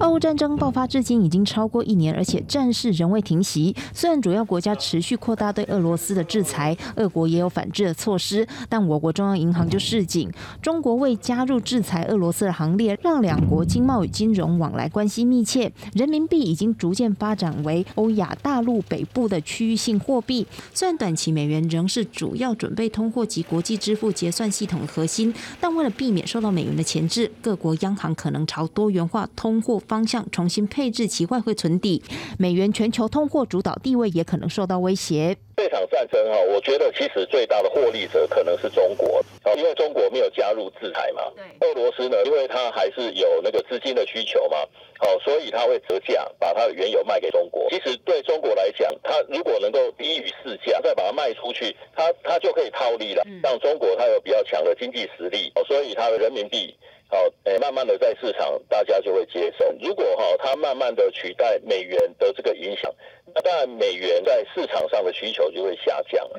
[0.00, 3.76] 俄乌战争爆发至今已经超过一年，而且战事仍未停息。
[3.92, 10.30] 虽然主要国家持续扩大对俄罗斯的制裁，俄国也有反制的措施，但我国中央银行就示警，
[10.62, 15.70] 中国未加入制裁俄罗斯的行列，让两国经贸与金融往来关系密切。
[15.92, 20.46] 人民币已经逐渐发展为欧亚大陆北部的区域性货币。
[20.72, 32.02] 虽然短期美元仍是主要准备通货及国际支付结算系统的核心，但为了避免受到美元的钳制，各国央行可能朝多元化通货方向重新配置其外汇存底，
[32.38, 35.34] 美元全球通货主导地位也可能受到威胁。
[35.56, 39.22] 这场战争哈，我觉得其实最大的获利者可能是中国，
[39.56, 41.22] 因为中国没有加入制裁嘛。
[41.34, 41.68] 对。
[41.68, 44.56] 俄罗斯呢，因为它还是有那个资金的需求嘛，
[44.98, 47.68] 好，所以它会折价把它的原油卖给中国。
[47.68, 56.74] 其实对中国来讲，它如果能够低于市价，再把它卖出去，它它就可以套利了，让中国它有比较强的经济实力，所以它的人民币。
[57.10, 59.64] 好，诶，慢慢的在市场，大家就会接受。
[59.80, 62.88] 如果哈，它慢慢的取代美元的这个影响，
[63.34, 66.38] 那当然美元在市场上的需求就会下降了。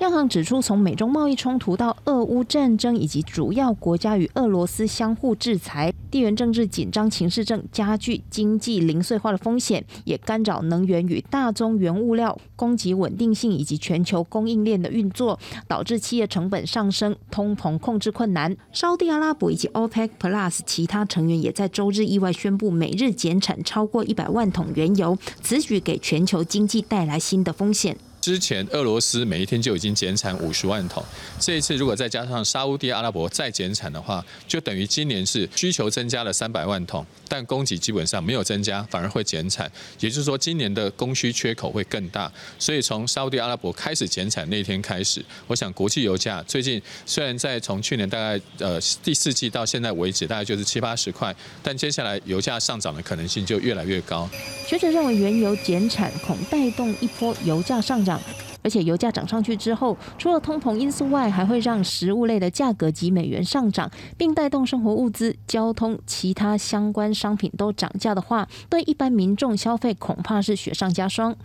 [0.00, 18.54] 央行指出，从美中贸易冲突到俄乌战争，以及主要国家与俄罗斯相互制裁，地缘政治紧张情势正加剧经济零碎化的风险，也干扰能源与大宗原物料供给稳定性以及全球供应链的运作，导致企业成本上升、通膨控制困难。
[18.72, 27.96] 沙地阿拉伯以及 OPEC Plus 其他成员也在周日意外宣布每日减产超过一百万桶原油，此举给全球经济带来新的风险。
[28.26, 31.00] 之前俄罗斯每一天就已经减产五十万桶，
[31.38, 39.70] 这一次如果再加上沙地阿拉伯再减产的话，就等于今年是需求增加了三百万桶，但供给基本上没有增加，反而会减产。
[40.00, 42.28] 也就是说，今年的供需缺口会更大。
[42.58, 54.28] 所以从沙地阿拉伯开始减产那天开始，我想国际油价最近虽然在从去年大概呃第四季到现在为止大概就是七八十块，但接下来油价上涨的可能性就越来越高。
[54.66, 58.15] 学者认为，原油减产恐带动一波油价上涨。
[58.62, 71.36] 而且油价涨上去之后，除了通膨因素外，还会让食物类的价格及美元上涨，并带动生活物资、交通、其他相关商品都涨价的话，对一般民众消费恐怕是雪上加霜。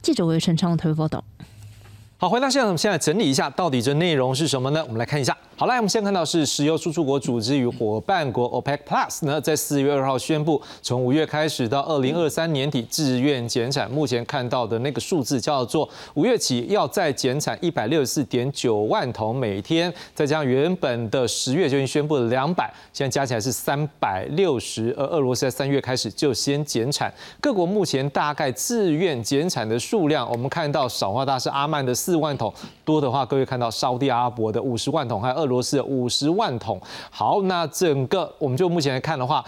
[0.00, 1.22] 记者为陈昌推报道。
[2.22, 4.80] 好，回到现场，我们现在整理一下，到底这内容是什么呢？
[4.86, 5.36] 我们来看一下。
[5.56, 13.90] 好，来，我们先看到是石油输出国组织与伙伴国 OPEC Plus 呢，在四月二号宣布，从五月开始到二零二三年底自愿减产。
[13.90, 24.94] 目前看到的那个数字叫做五月起要再减产一百六十四点九万桶每天，再加上原本的十月就已经宣布了两百，现在加起来是三百六十。
[24.96, 32.11] 而俄罗斯在三月开始就先减产，各国目前大概自愿减产的数量，我们看到少话大是阿曼的四。
[32.12, 32.52] 四万桶
[32.84, 36.78] 多的话，各位看到沙地阿拉伯的五十万桶，还有俄罗斯的五十万桶。
[37.10, 39.42] 好，那整个我们就目前来看的话，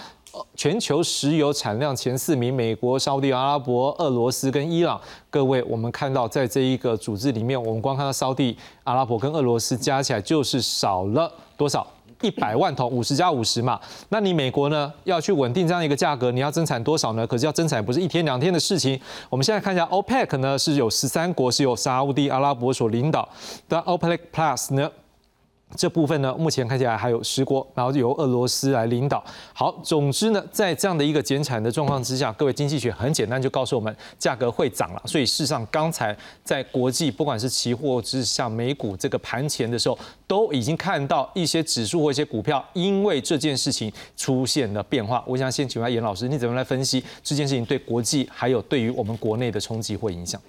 [0.56, 4.98] 全球石油产量前四名，美国、沙地阿拉伯、俄罗斯跟伊朗。
[5.28, 11.86] 各位，我们看到在这一个组织里面，我们光看到沙地阿拉伯跟俄罗斯加起来就是少了多少？
[12.24, 17.26] 一百万桶，五十加五十嘛，那你美国呢要去稳定这样一个价格，你要增产多少呢？
[17.26, 18.98] 可是要增产不是一天两天的事情。
[19.28, 23.28] 我们现在看一下 OPEC 呢是有十三国是由沙地阿拉伯所领导，
[23.68, 24.90] 但 OPEC Plus 呢？
[25.76, 29.22] 这部分呢，目前看起来还有十国，然后由俄罗斯来领导。
[29.52, 35.02] 好，总之呢，在这样的一个减产的状况之下，各位经济学很简单就告诉我们，价格会涨了。
[35.04, 45.24] 所以事实上，刚才在国际不管是期货，之像美股这个盘前的时候，都已经看到一些指数或一些股票因为这件事情出现了变化。
[45.26, 50.40] 我想先请问严老师，你怎么来分析这件事情对国际还有对于我们国内的冲击或影响？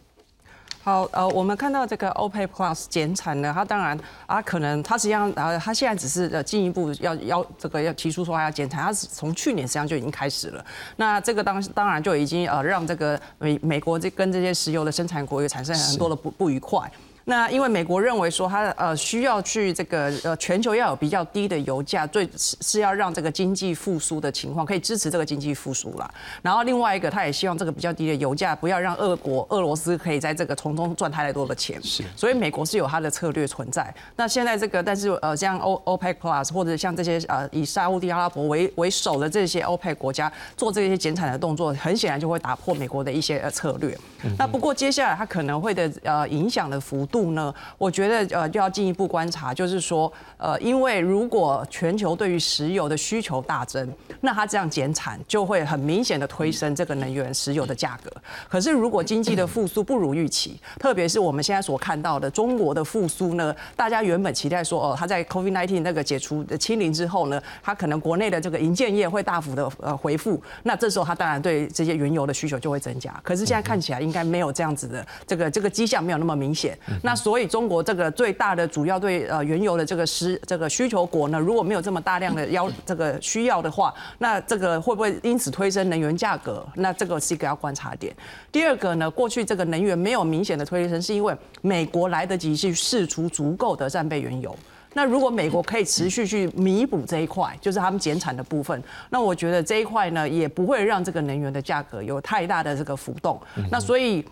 [0.85, 10.63] 好，呃，我们看到这个 OPEC Plus 减产呢，它当然啊，可能它实际上啊，它现在只是呃进一步要要这个要提出说它要减产，它是从去年实际上就已经开始了。
[10.97, 16.79] 那这个当当然就已经呃让这个美美国这跟这些石油的生产国也产生很多的不不愉快。
[17.27, 26.07] 那因为美国认为说，它呃需要去这个呃全球要有比较低的油价，最是是要让这个经济复苏的情况可以支持这个经济复苏啦。
[26.43, 31.81] 然后另外一个，他也希望这个比较低的油价不要让俄国俄罗斯可以在这个从中赚太多的钱。
[31.81, 32.03] 是。
[32.15, 33.91] 所以美国是有它的策略存在。
[34.15, 43.97] 那现在这个，但是呃像欧 OPEC Plus 或者像这些呃以沙地阿拉伯为为首的这些 OPEC 国家做这些减产的动作，很显然就会打破美国的一些呃策略。
[44.37, 47.14] 那不过接下来它可能会的呃影响的幅度。
[47.15, 47.53] 度呢？
[47.77, 53.89] 我觉得呃就要进一步观察，就是说呃，因为如果全球对于石油的需求大增，
[54.19, 58.11] 那它这样减产就会很明显的推升这个能源石油的价格。
[58.49, 73.17] 可是如果经济的复苏不如预期，特别是我们现在所看到的中国的复苏呢，大家原本期待说哦，它在 COVID-19 那个解除的清零之后呢，它可能国内的这个银建业会大幅的呃回复，那这时候它当然对这些原油的需求就会增加。
[73.23, 76.77] 可是现在看起来应该没有这样子的这个这个迹象，没有那么明显。
[77.05, 86.65] 那所以中国这个最大的主要对呃原油的这个需这个需求国呢，如果没有这么大量的要这个需要的话，那这个会不会因此推升能源价格？
[86.75, 88.13] 那这个是一个要观察点。
[88.51, 94.53] 第二个呢，过去这个能源没有明显的推升，是因为美国来得及去释出足够的战备原油。
[94.93, 103.39] 那如果美国可以持续去弥补这一块，就是他们减产的部分，那我觉得这一块呢，也不会让这个能源的价格有太大的这个浮动。
[103.69, 104.25] 那所以。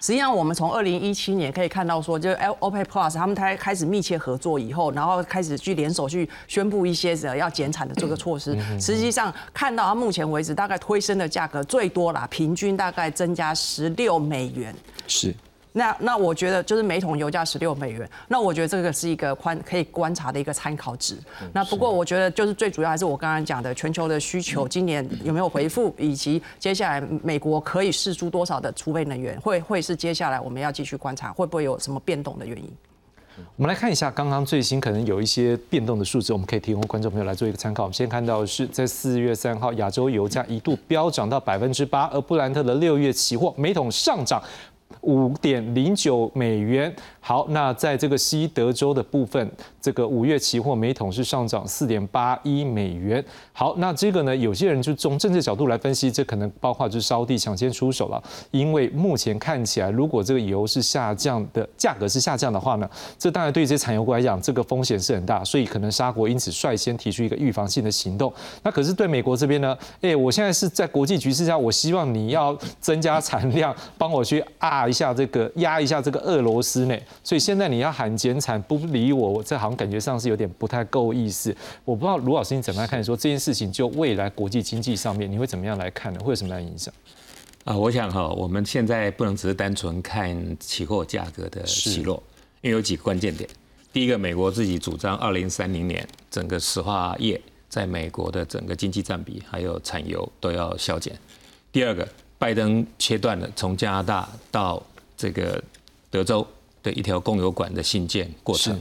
[0.00, 8.56] 实际上，我们从二零一七年可以看到，说就是 OPEC Plus 他们开开始密切合作以后，然后开始去联手去宣布一些要减产的这个措施。
[8.80, 14.74] 实际上，看到它目前为止大概推升的价格最多啦，平均大概增加十六美元。
[15.06, 15.34] 是。
[15.72, 21.16] 那那我觉得就是每桶油价十六美元，那我觉得这个是一个观可以观察的一个参考值。
[21.52, 32.70] 那不过我觉得就是最主要还是我刚刚讲的全球的需求今年有没有回复，以及接下来美国可以释出多少的储备能源，会会是接下来我们要继续观察会不会有什么变动的原因。
[33.54, 37.84] 我们来看一下刚刚最新可能有一些变动的数字，我们可以提供观众朋友来做一个参考。
[37.84, 44.42] 我们先看到是在四月三号，亚洲油价一度飙涨到百分之八，而布兰特的六月期货每桶上涨。
[45.08, 46.94] 五点零九美元。
[47.28, 49.46] 好，那在这个西德州的部分，
[49.82, 53.22] 这个五月期货每桶是上涨四点八一美元。
[53.52, 68.32] 好，那这个呢，有些人就从政治角度来分析，这可能包括就是烧地抢先出手了，因为目前看起来，如果这个油是下降的价格是下降的话呢，这当然对于这些产油国来讲，这个风险是很大，所以可能沙国因此率先提出一个预防性的行动。
[68.62, 76.96] 那可是对美国这边呢，哎，我现在是在国际局势下，我希望你要增加产量，帮我去啊一下这个压一下这个俄罗斯呢。
[77.22, 81.54] 所以现在你要喊减产不理我，我这好像感觉上是有点不太够意思。
[81.84, 83.02] 我不知道卢老师你怎么样看？
[83.02, 86.20] 说这件事情就未来国际经济上面，你会怎么样来看呢？
[86.20, 86.92] 会有什么样的影响？
[87.64, 92.22] 啊，我想哈，我们现在不能只是单纯看期货价格的起落，
[92.62, 93.48] 因为有几个关键点。
[93.92, 101.14] 第一个，美国自己主张二零三零年整个石化业在美国的整个经济占比还有产油都要削减。
[101.70, 102.06] 第二个，
[102.38, 104.82] 拜登切断了从加拿大到
[105.16, 105.62] 这个
[106.10, 106.46] 德州。
[106.82, 108.80] 的一条供油管的信件过程，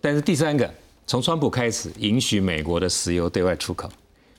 [0.00, 0.72] 但是第三个，
[1.06, 3.90] 从川普开始允许美国的石油对外出口，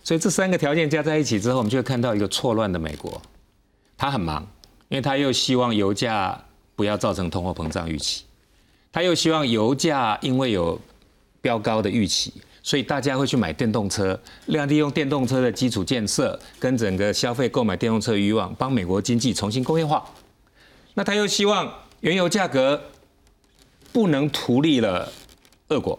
[0.04, 3.22] 所以这三个条件加在一起之后，我们就会看到一个错乱的美国，
[3.98, 4.48] 他很忙，
[4.90, 6.42] 因为他又希望油价
[6.76, 8.24] 不要造成通货膨胀预期，
[8.92, 10.80] 他又希望油价因为有
[11.42, 12.34] 飙高的预期，
[12.64, 20.06] 所以大家会去买电动车，量利用电动车的基础建设跟整个消费购买电动车欲望，帮美国经济重新工业化，
[20.94, 21.74] 那他又希望。
[22.02, 22.82] 原油价格
[23.92, 25.12] 不能图利了
[25.70, 25.98] 俄国，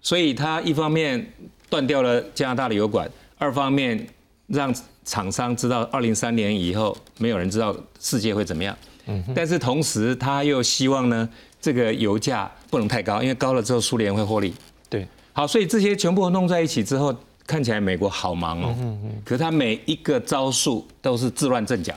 [0.00, 1.32] 所以他一方面
[1.70, 4.06] 断掉了加拿大的油管，二方面
[4.48, 4.74] 让
[5.04, 8.76] 厂商知道二零三年以后没有人知道世界会怎么样。
[9.06, 11.28] 嗯，但是同时他又希望呢，
[11.60, 14.52] 这个油价不能太高，因为高了之后苏联会获利。
[14.90, 17.14] 对，好，所以这些全部弄在一起之后，
[17.46, 18.74] 看起来美国好忙哦。
[18.80, 19.22] 嗯嗯。
[19.24, 21.94] 可是他每一个招数都是自乱阵脚。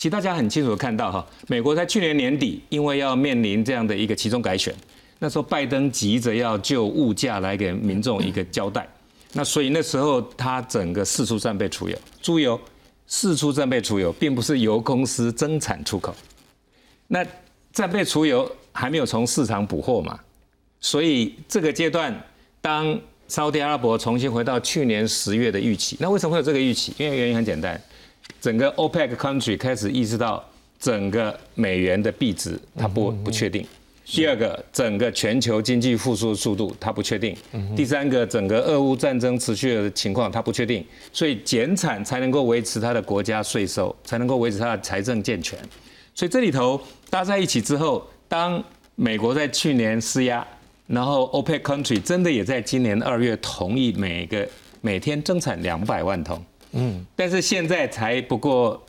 [0.00, 4.74] 其实大家很清楚的看到哈，美国在去年年底，因为要面临这样的一个其中改选，
[5.18, 8.88] 那时候拜登急着要就物价来给民众一个交代，
[9.34, 12.58] 那所以那时候他整个四处战备储油，猪油
[13.06, 16.16] 四处战备储油，并不是油公司增产出口，
[17.06, 17.22] 那
[17.70, 20.18] 战备储油还没有从市场补货嘛，
[20.80, 22.18] 所以这个阶段，
[22.62, 22.98] 当
[23.28, 26.94] 沙特阿拉伯重新回到去年十月的预期，那为什么会有这个预期？
[26.96, 27.78] 因为原因很简单。
[28.40, 30.42] 整个 OPEC country 开始意识到，
[30.78, 33.66] 整个美元的币值它不不确定。
[34.06, 37.36] 第二个，整个全球经济复苏的速度它不确定。
[37.76, 40.84] 第三个，整个俄乌战争持续的情况它不确定。
[41.12, 45.56] 所以减产才能够维持它的国家税收，才能够维持它的财政健全。
[46.12, 48.60] 所以这里头搭在一起之后，当
[48.96, 50.44] 美国在去年施压，
[50.88, 54.48] 然后 OPEC country 真的也在今年二月同意每个
[54.80, 56.44] 每天增产两百万桶。
[56.72, 58.80] 嗯，但是现在才不过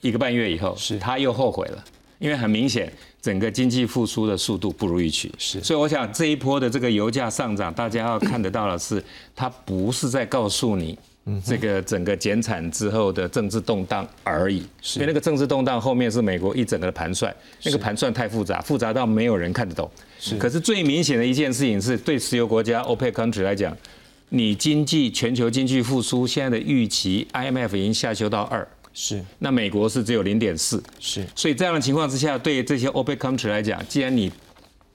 [0.00, 0.98] 一个半月以后，是。
[0.98, 1.84] 他又后悔了，
[2.18, 9.02] 因为很明显整个经济复苏的速度不如预期，是，所以我想这一波的这个油价上涨，大家要看得到的是，
[9.34, 10.98] 它不是在告诉你，
[11.44, 14.58] 这个整个减产之后的政治动荡而已，
[14.94, 17.34] 因为那个政治动荡后面是美国一整个的盘算，
[17.64, 23.76] 那个盘算太复杂，复杂到没有人看得懂，是，可是最明显的一件事情是对石油国家 OPEC country 来讲。
[24.30, 29.22] 你经济全球经济复苏现在的预期，IMF 已经下修到二，是。
[29.40, 31.26] 那美国是只有零点四，是。
[31.34, 34.30] 所以这样的情况之下，对这些 OPEC country 来讲，既然你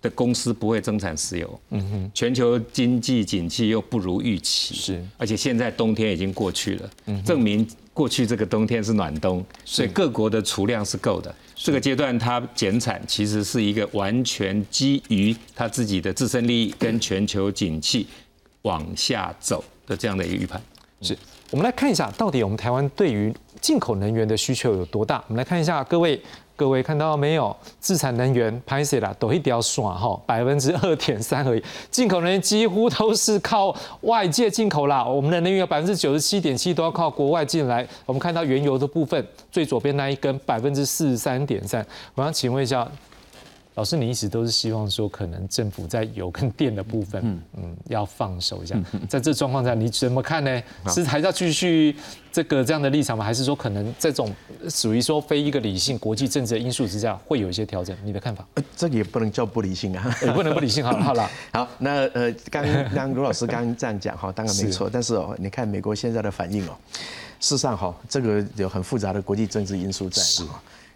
[0.02, 5.06] 的公司不会增产石油，嗯哼，全球经济景气又不如预期，是。
[5.18, 11.34] 而且现在冬天已经过去了，嗯，证明过去这个冬天是暖冬，所以各国的储量是够的。
[11.56, 18.06] 这个阶段它减产其实是一个完全基于它自己的自身利益跟全球景气。
[18.66, 20.60] 往下走的这样的一个预判，
[21.02, 21.16] 是
[21.52, 25.24] 我们来看一下，到底我们台湾对于进口能源的需求有多大？
[25.28, 26.20] 我们来看一下各位
[26.56, 27.56] 各位看到没有？
[27.80, 31.64] 自产能源拍摄啦，都一条线哈，百分之二点三而已。
[31.92, 35.06] 进口能源几乎都是靠外界进口啦。
[35.06, 37.88] 我们的能源有百分之九十七点七都要靠国外进来。
[38.08, 41.86] 我们看到原油的部分，最左边那一根百分之四十三点三。
[42.16, 42.90] 我想请问一下。
[43.76, 48.76] 老师，你一直都是希望说，可能政府在油跟电的部分，嗯嗯，要放手一下。
[49.10, 50.64] 在这状况下，你怎么看呢？
[50.88, 51.94] 是还是要继续
[52.32, 53.26] 这个这样的立场吗？
[53.26, 54.34] 还是说，可能这种
[54.70, 57.94] 属于说非一个理性国际政治的因素之下，会有一些调整？
[58.02, 58.48] 你的看法？
[58.78, 60.82] 这也不能叫不理性啊，也不能不理性。
[60.82, 62.64] 好了 好了，好，那呃，刚
[62.94, 64.90] 刚卢老师刚刚这样讲哈，当然没错。
[64.90, 66.72] 但是哦，你看美国现在的反应哦，
[67.42, 70.22] 事实上哈，这个有很复杂的国际政治因素在。
[70.22, 70.44] 是，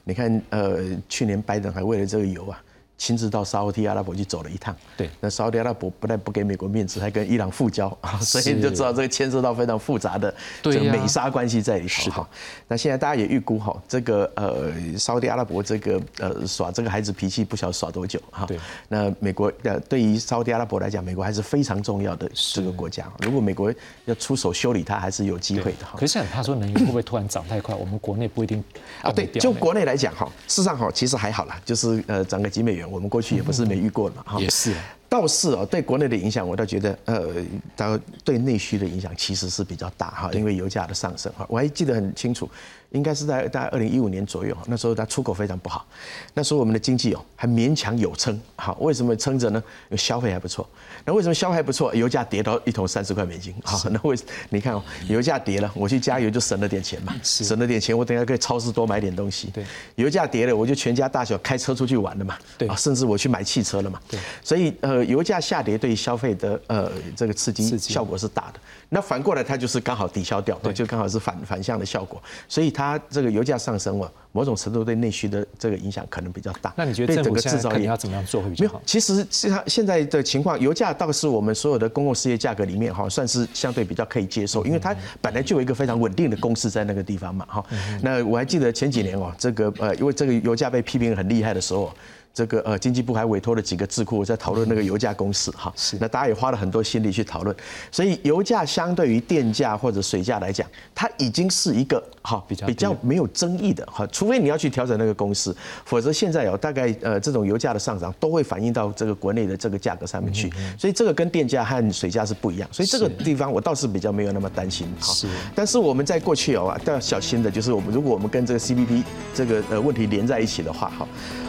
[0.05, 0.77] 你看呃，
[1.09, 2.57] 去年拜登还为了这个油啊。
[2.99, 12.29] 亲自到沙特阿拉伯去走了一趟，对，那沙特阿拉伯不但不给美国面子，还跟伊朗复交啊， 所以你就知道这个牵涉到非常复杂的这个美沙关系在里头哈。
[12.67, 18.45] 那现在大家也预估哈，这个呃沙特阿拉伯这个呃耍这个孩子脾气不晓得耍多久哈。
[18.45, 23.09] 对，那美国呃对于沙特阿拉伯来讲，美国还是非常重要的这个国家。
[23.19, 23.73] 如果美国
[24.03, 25.93] 要出手修理他，还是有机会的哈。
[25.97, 28.61] 可是很怕说能源会不会突然涨太快，我们国内不一定
[29.01, 29.09] 啊。
[29.09, 32.88] 对，就国内来讲哈，事实上哈，其实还好啦，就是呃涨个几美元。
[32.89, 34.73] 我们过去也不是没遇过嘛，哈，也是，
[35.09, 37.27] 倒是哦，对国内的影响，我倒觉得，呃，
[37.75, 42.49] 它对内需的影响其实是比较大哈，因为油价的上升哈，我还记得很清楚。
[42.91, 45.85] 应该是在大概二零一五年左右，那时候它出口非常不好，
[46.33, 49.61] 那时候我们的经济哦还勉强有撑，好，为什么撑着呢？
[49.89, 50.67] 因为消费还不错。
[51.05, 51.93] 那为什么消费还不错？
[51.93, 54.17] 油价跌到一桶三十块美金，好，那为
[54.49, 59.51] 你看哦，油价跌了，我去加油就省了点钱嘛，省了点钱，我等下可以超市多买点东西。
[59.53, 64.01] 对，油价跌了，我就全家大小开车出去玩了嘛，对，甚至我去买汽车了嘛。
[64.09, 68.59] 对，所以呃，油价下跌对消费的呃这个刺激效果是大的。
[68.91, 76.73] 那反过来它就是刚好抵消掉，就刚好是反反向的效果，所以它这个油价上升了，某种程度对内需的这个影响可能比较大。
[76.75, 78.73] 那你觉得整个制造业要怎么样做会比较好？
[78.73, 87.63] 没有，其实现现在的情况，油价倒是我们所有的公共事业价格里面哈，算是相对比较可以接受，因为它本来就有一个非常稳定的公式在那个地方嘛哈。
[88.01, 91.93] 那我还记得前几年哦，这个呃，因为这个油价被批评很厉害的时候。
[92.33, 95.97] 这个呃，经济部还委托了几个智库在讨论那个油价公式哈，是。
[95.99, 97.55] 那大家也花了很多心力去讨论，
[97.91, 100.65] 所以油价相对于电价或者水价来讲，
[100.95, 105.55] 它已经是一个哈比较比较没有争议的哈，除非你要去调整那个公司，
[105.85, 115.11] 否则现在有大概呃这种油价的上涨都会反映到这个国内的这个价格上面去，所以这个跟电价和水价是不一样，所以这个地方我倒是比较没有那么担心哈。
[115.11, 119.03] 是，但是我们在过去哦都要小心的，就是我们如果我们跟这个 CPP
[119.33, 121.07] 这个呃问题连在一起的话哈。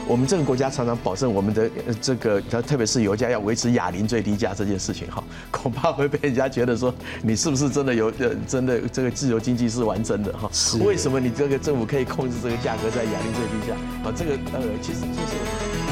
[0.08, 1.70] 我们这个国家常常保证我们的
[2.00, 5.22] 这个，特别是油价要维持哑铃最低价这件事情，哈，
[5.52, 10.48] 恐怕会被人家觉得说你是不是真的有呃真的这个自由经济是完整的哈？
[10.78, 13.74] 为什么你这个政府可以控制这个价格在亚力最低价？
[14.08, 15.89] 啊，这个呃，其实就是。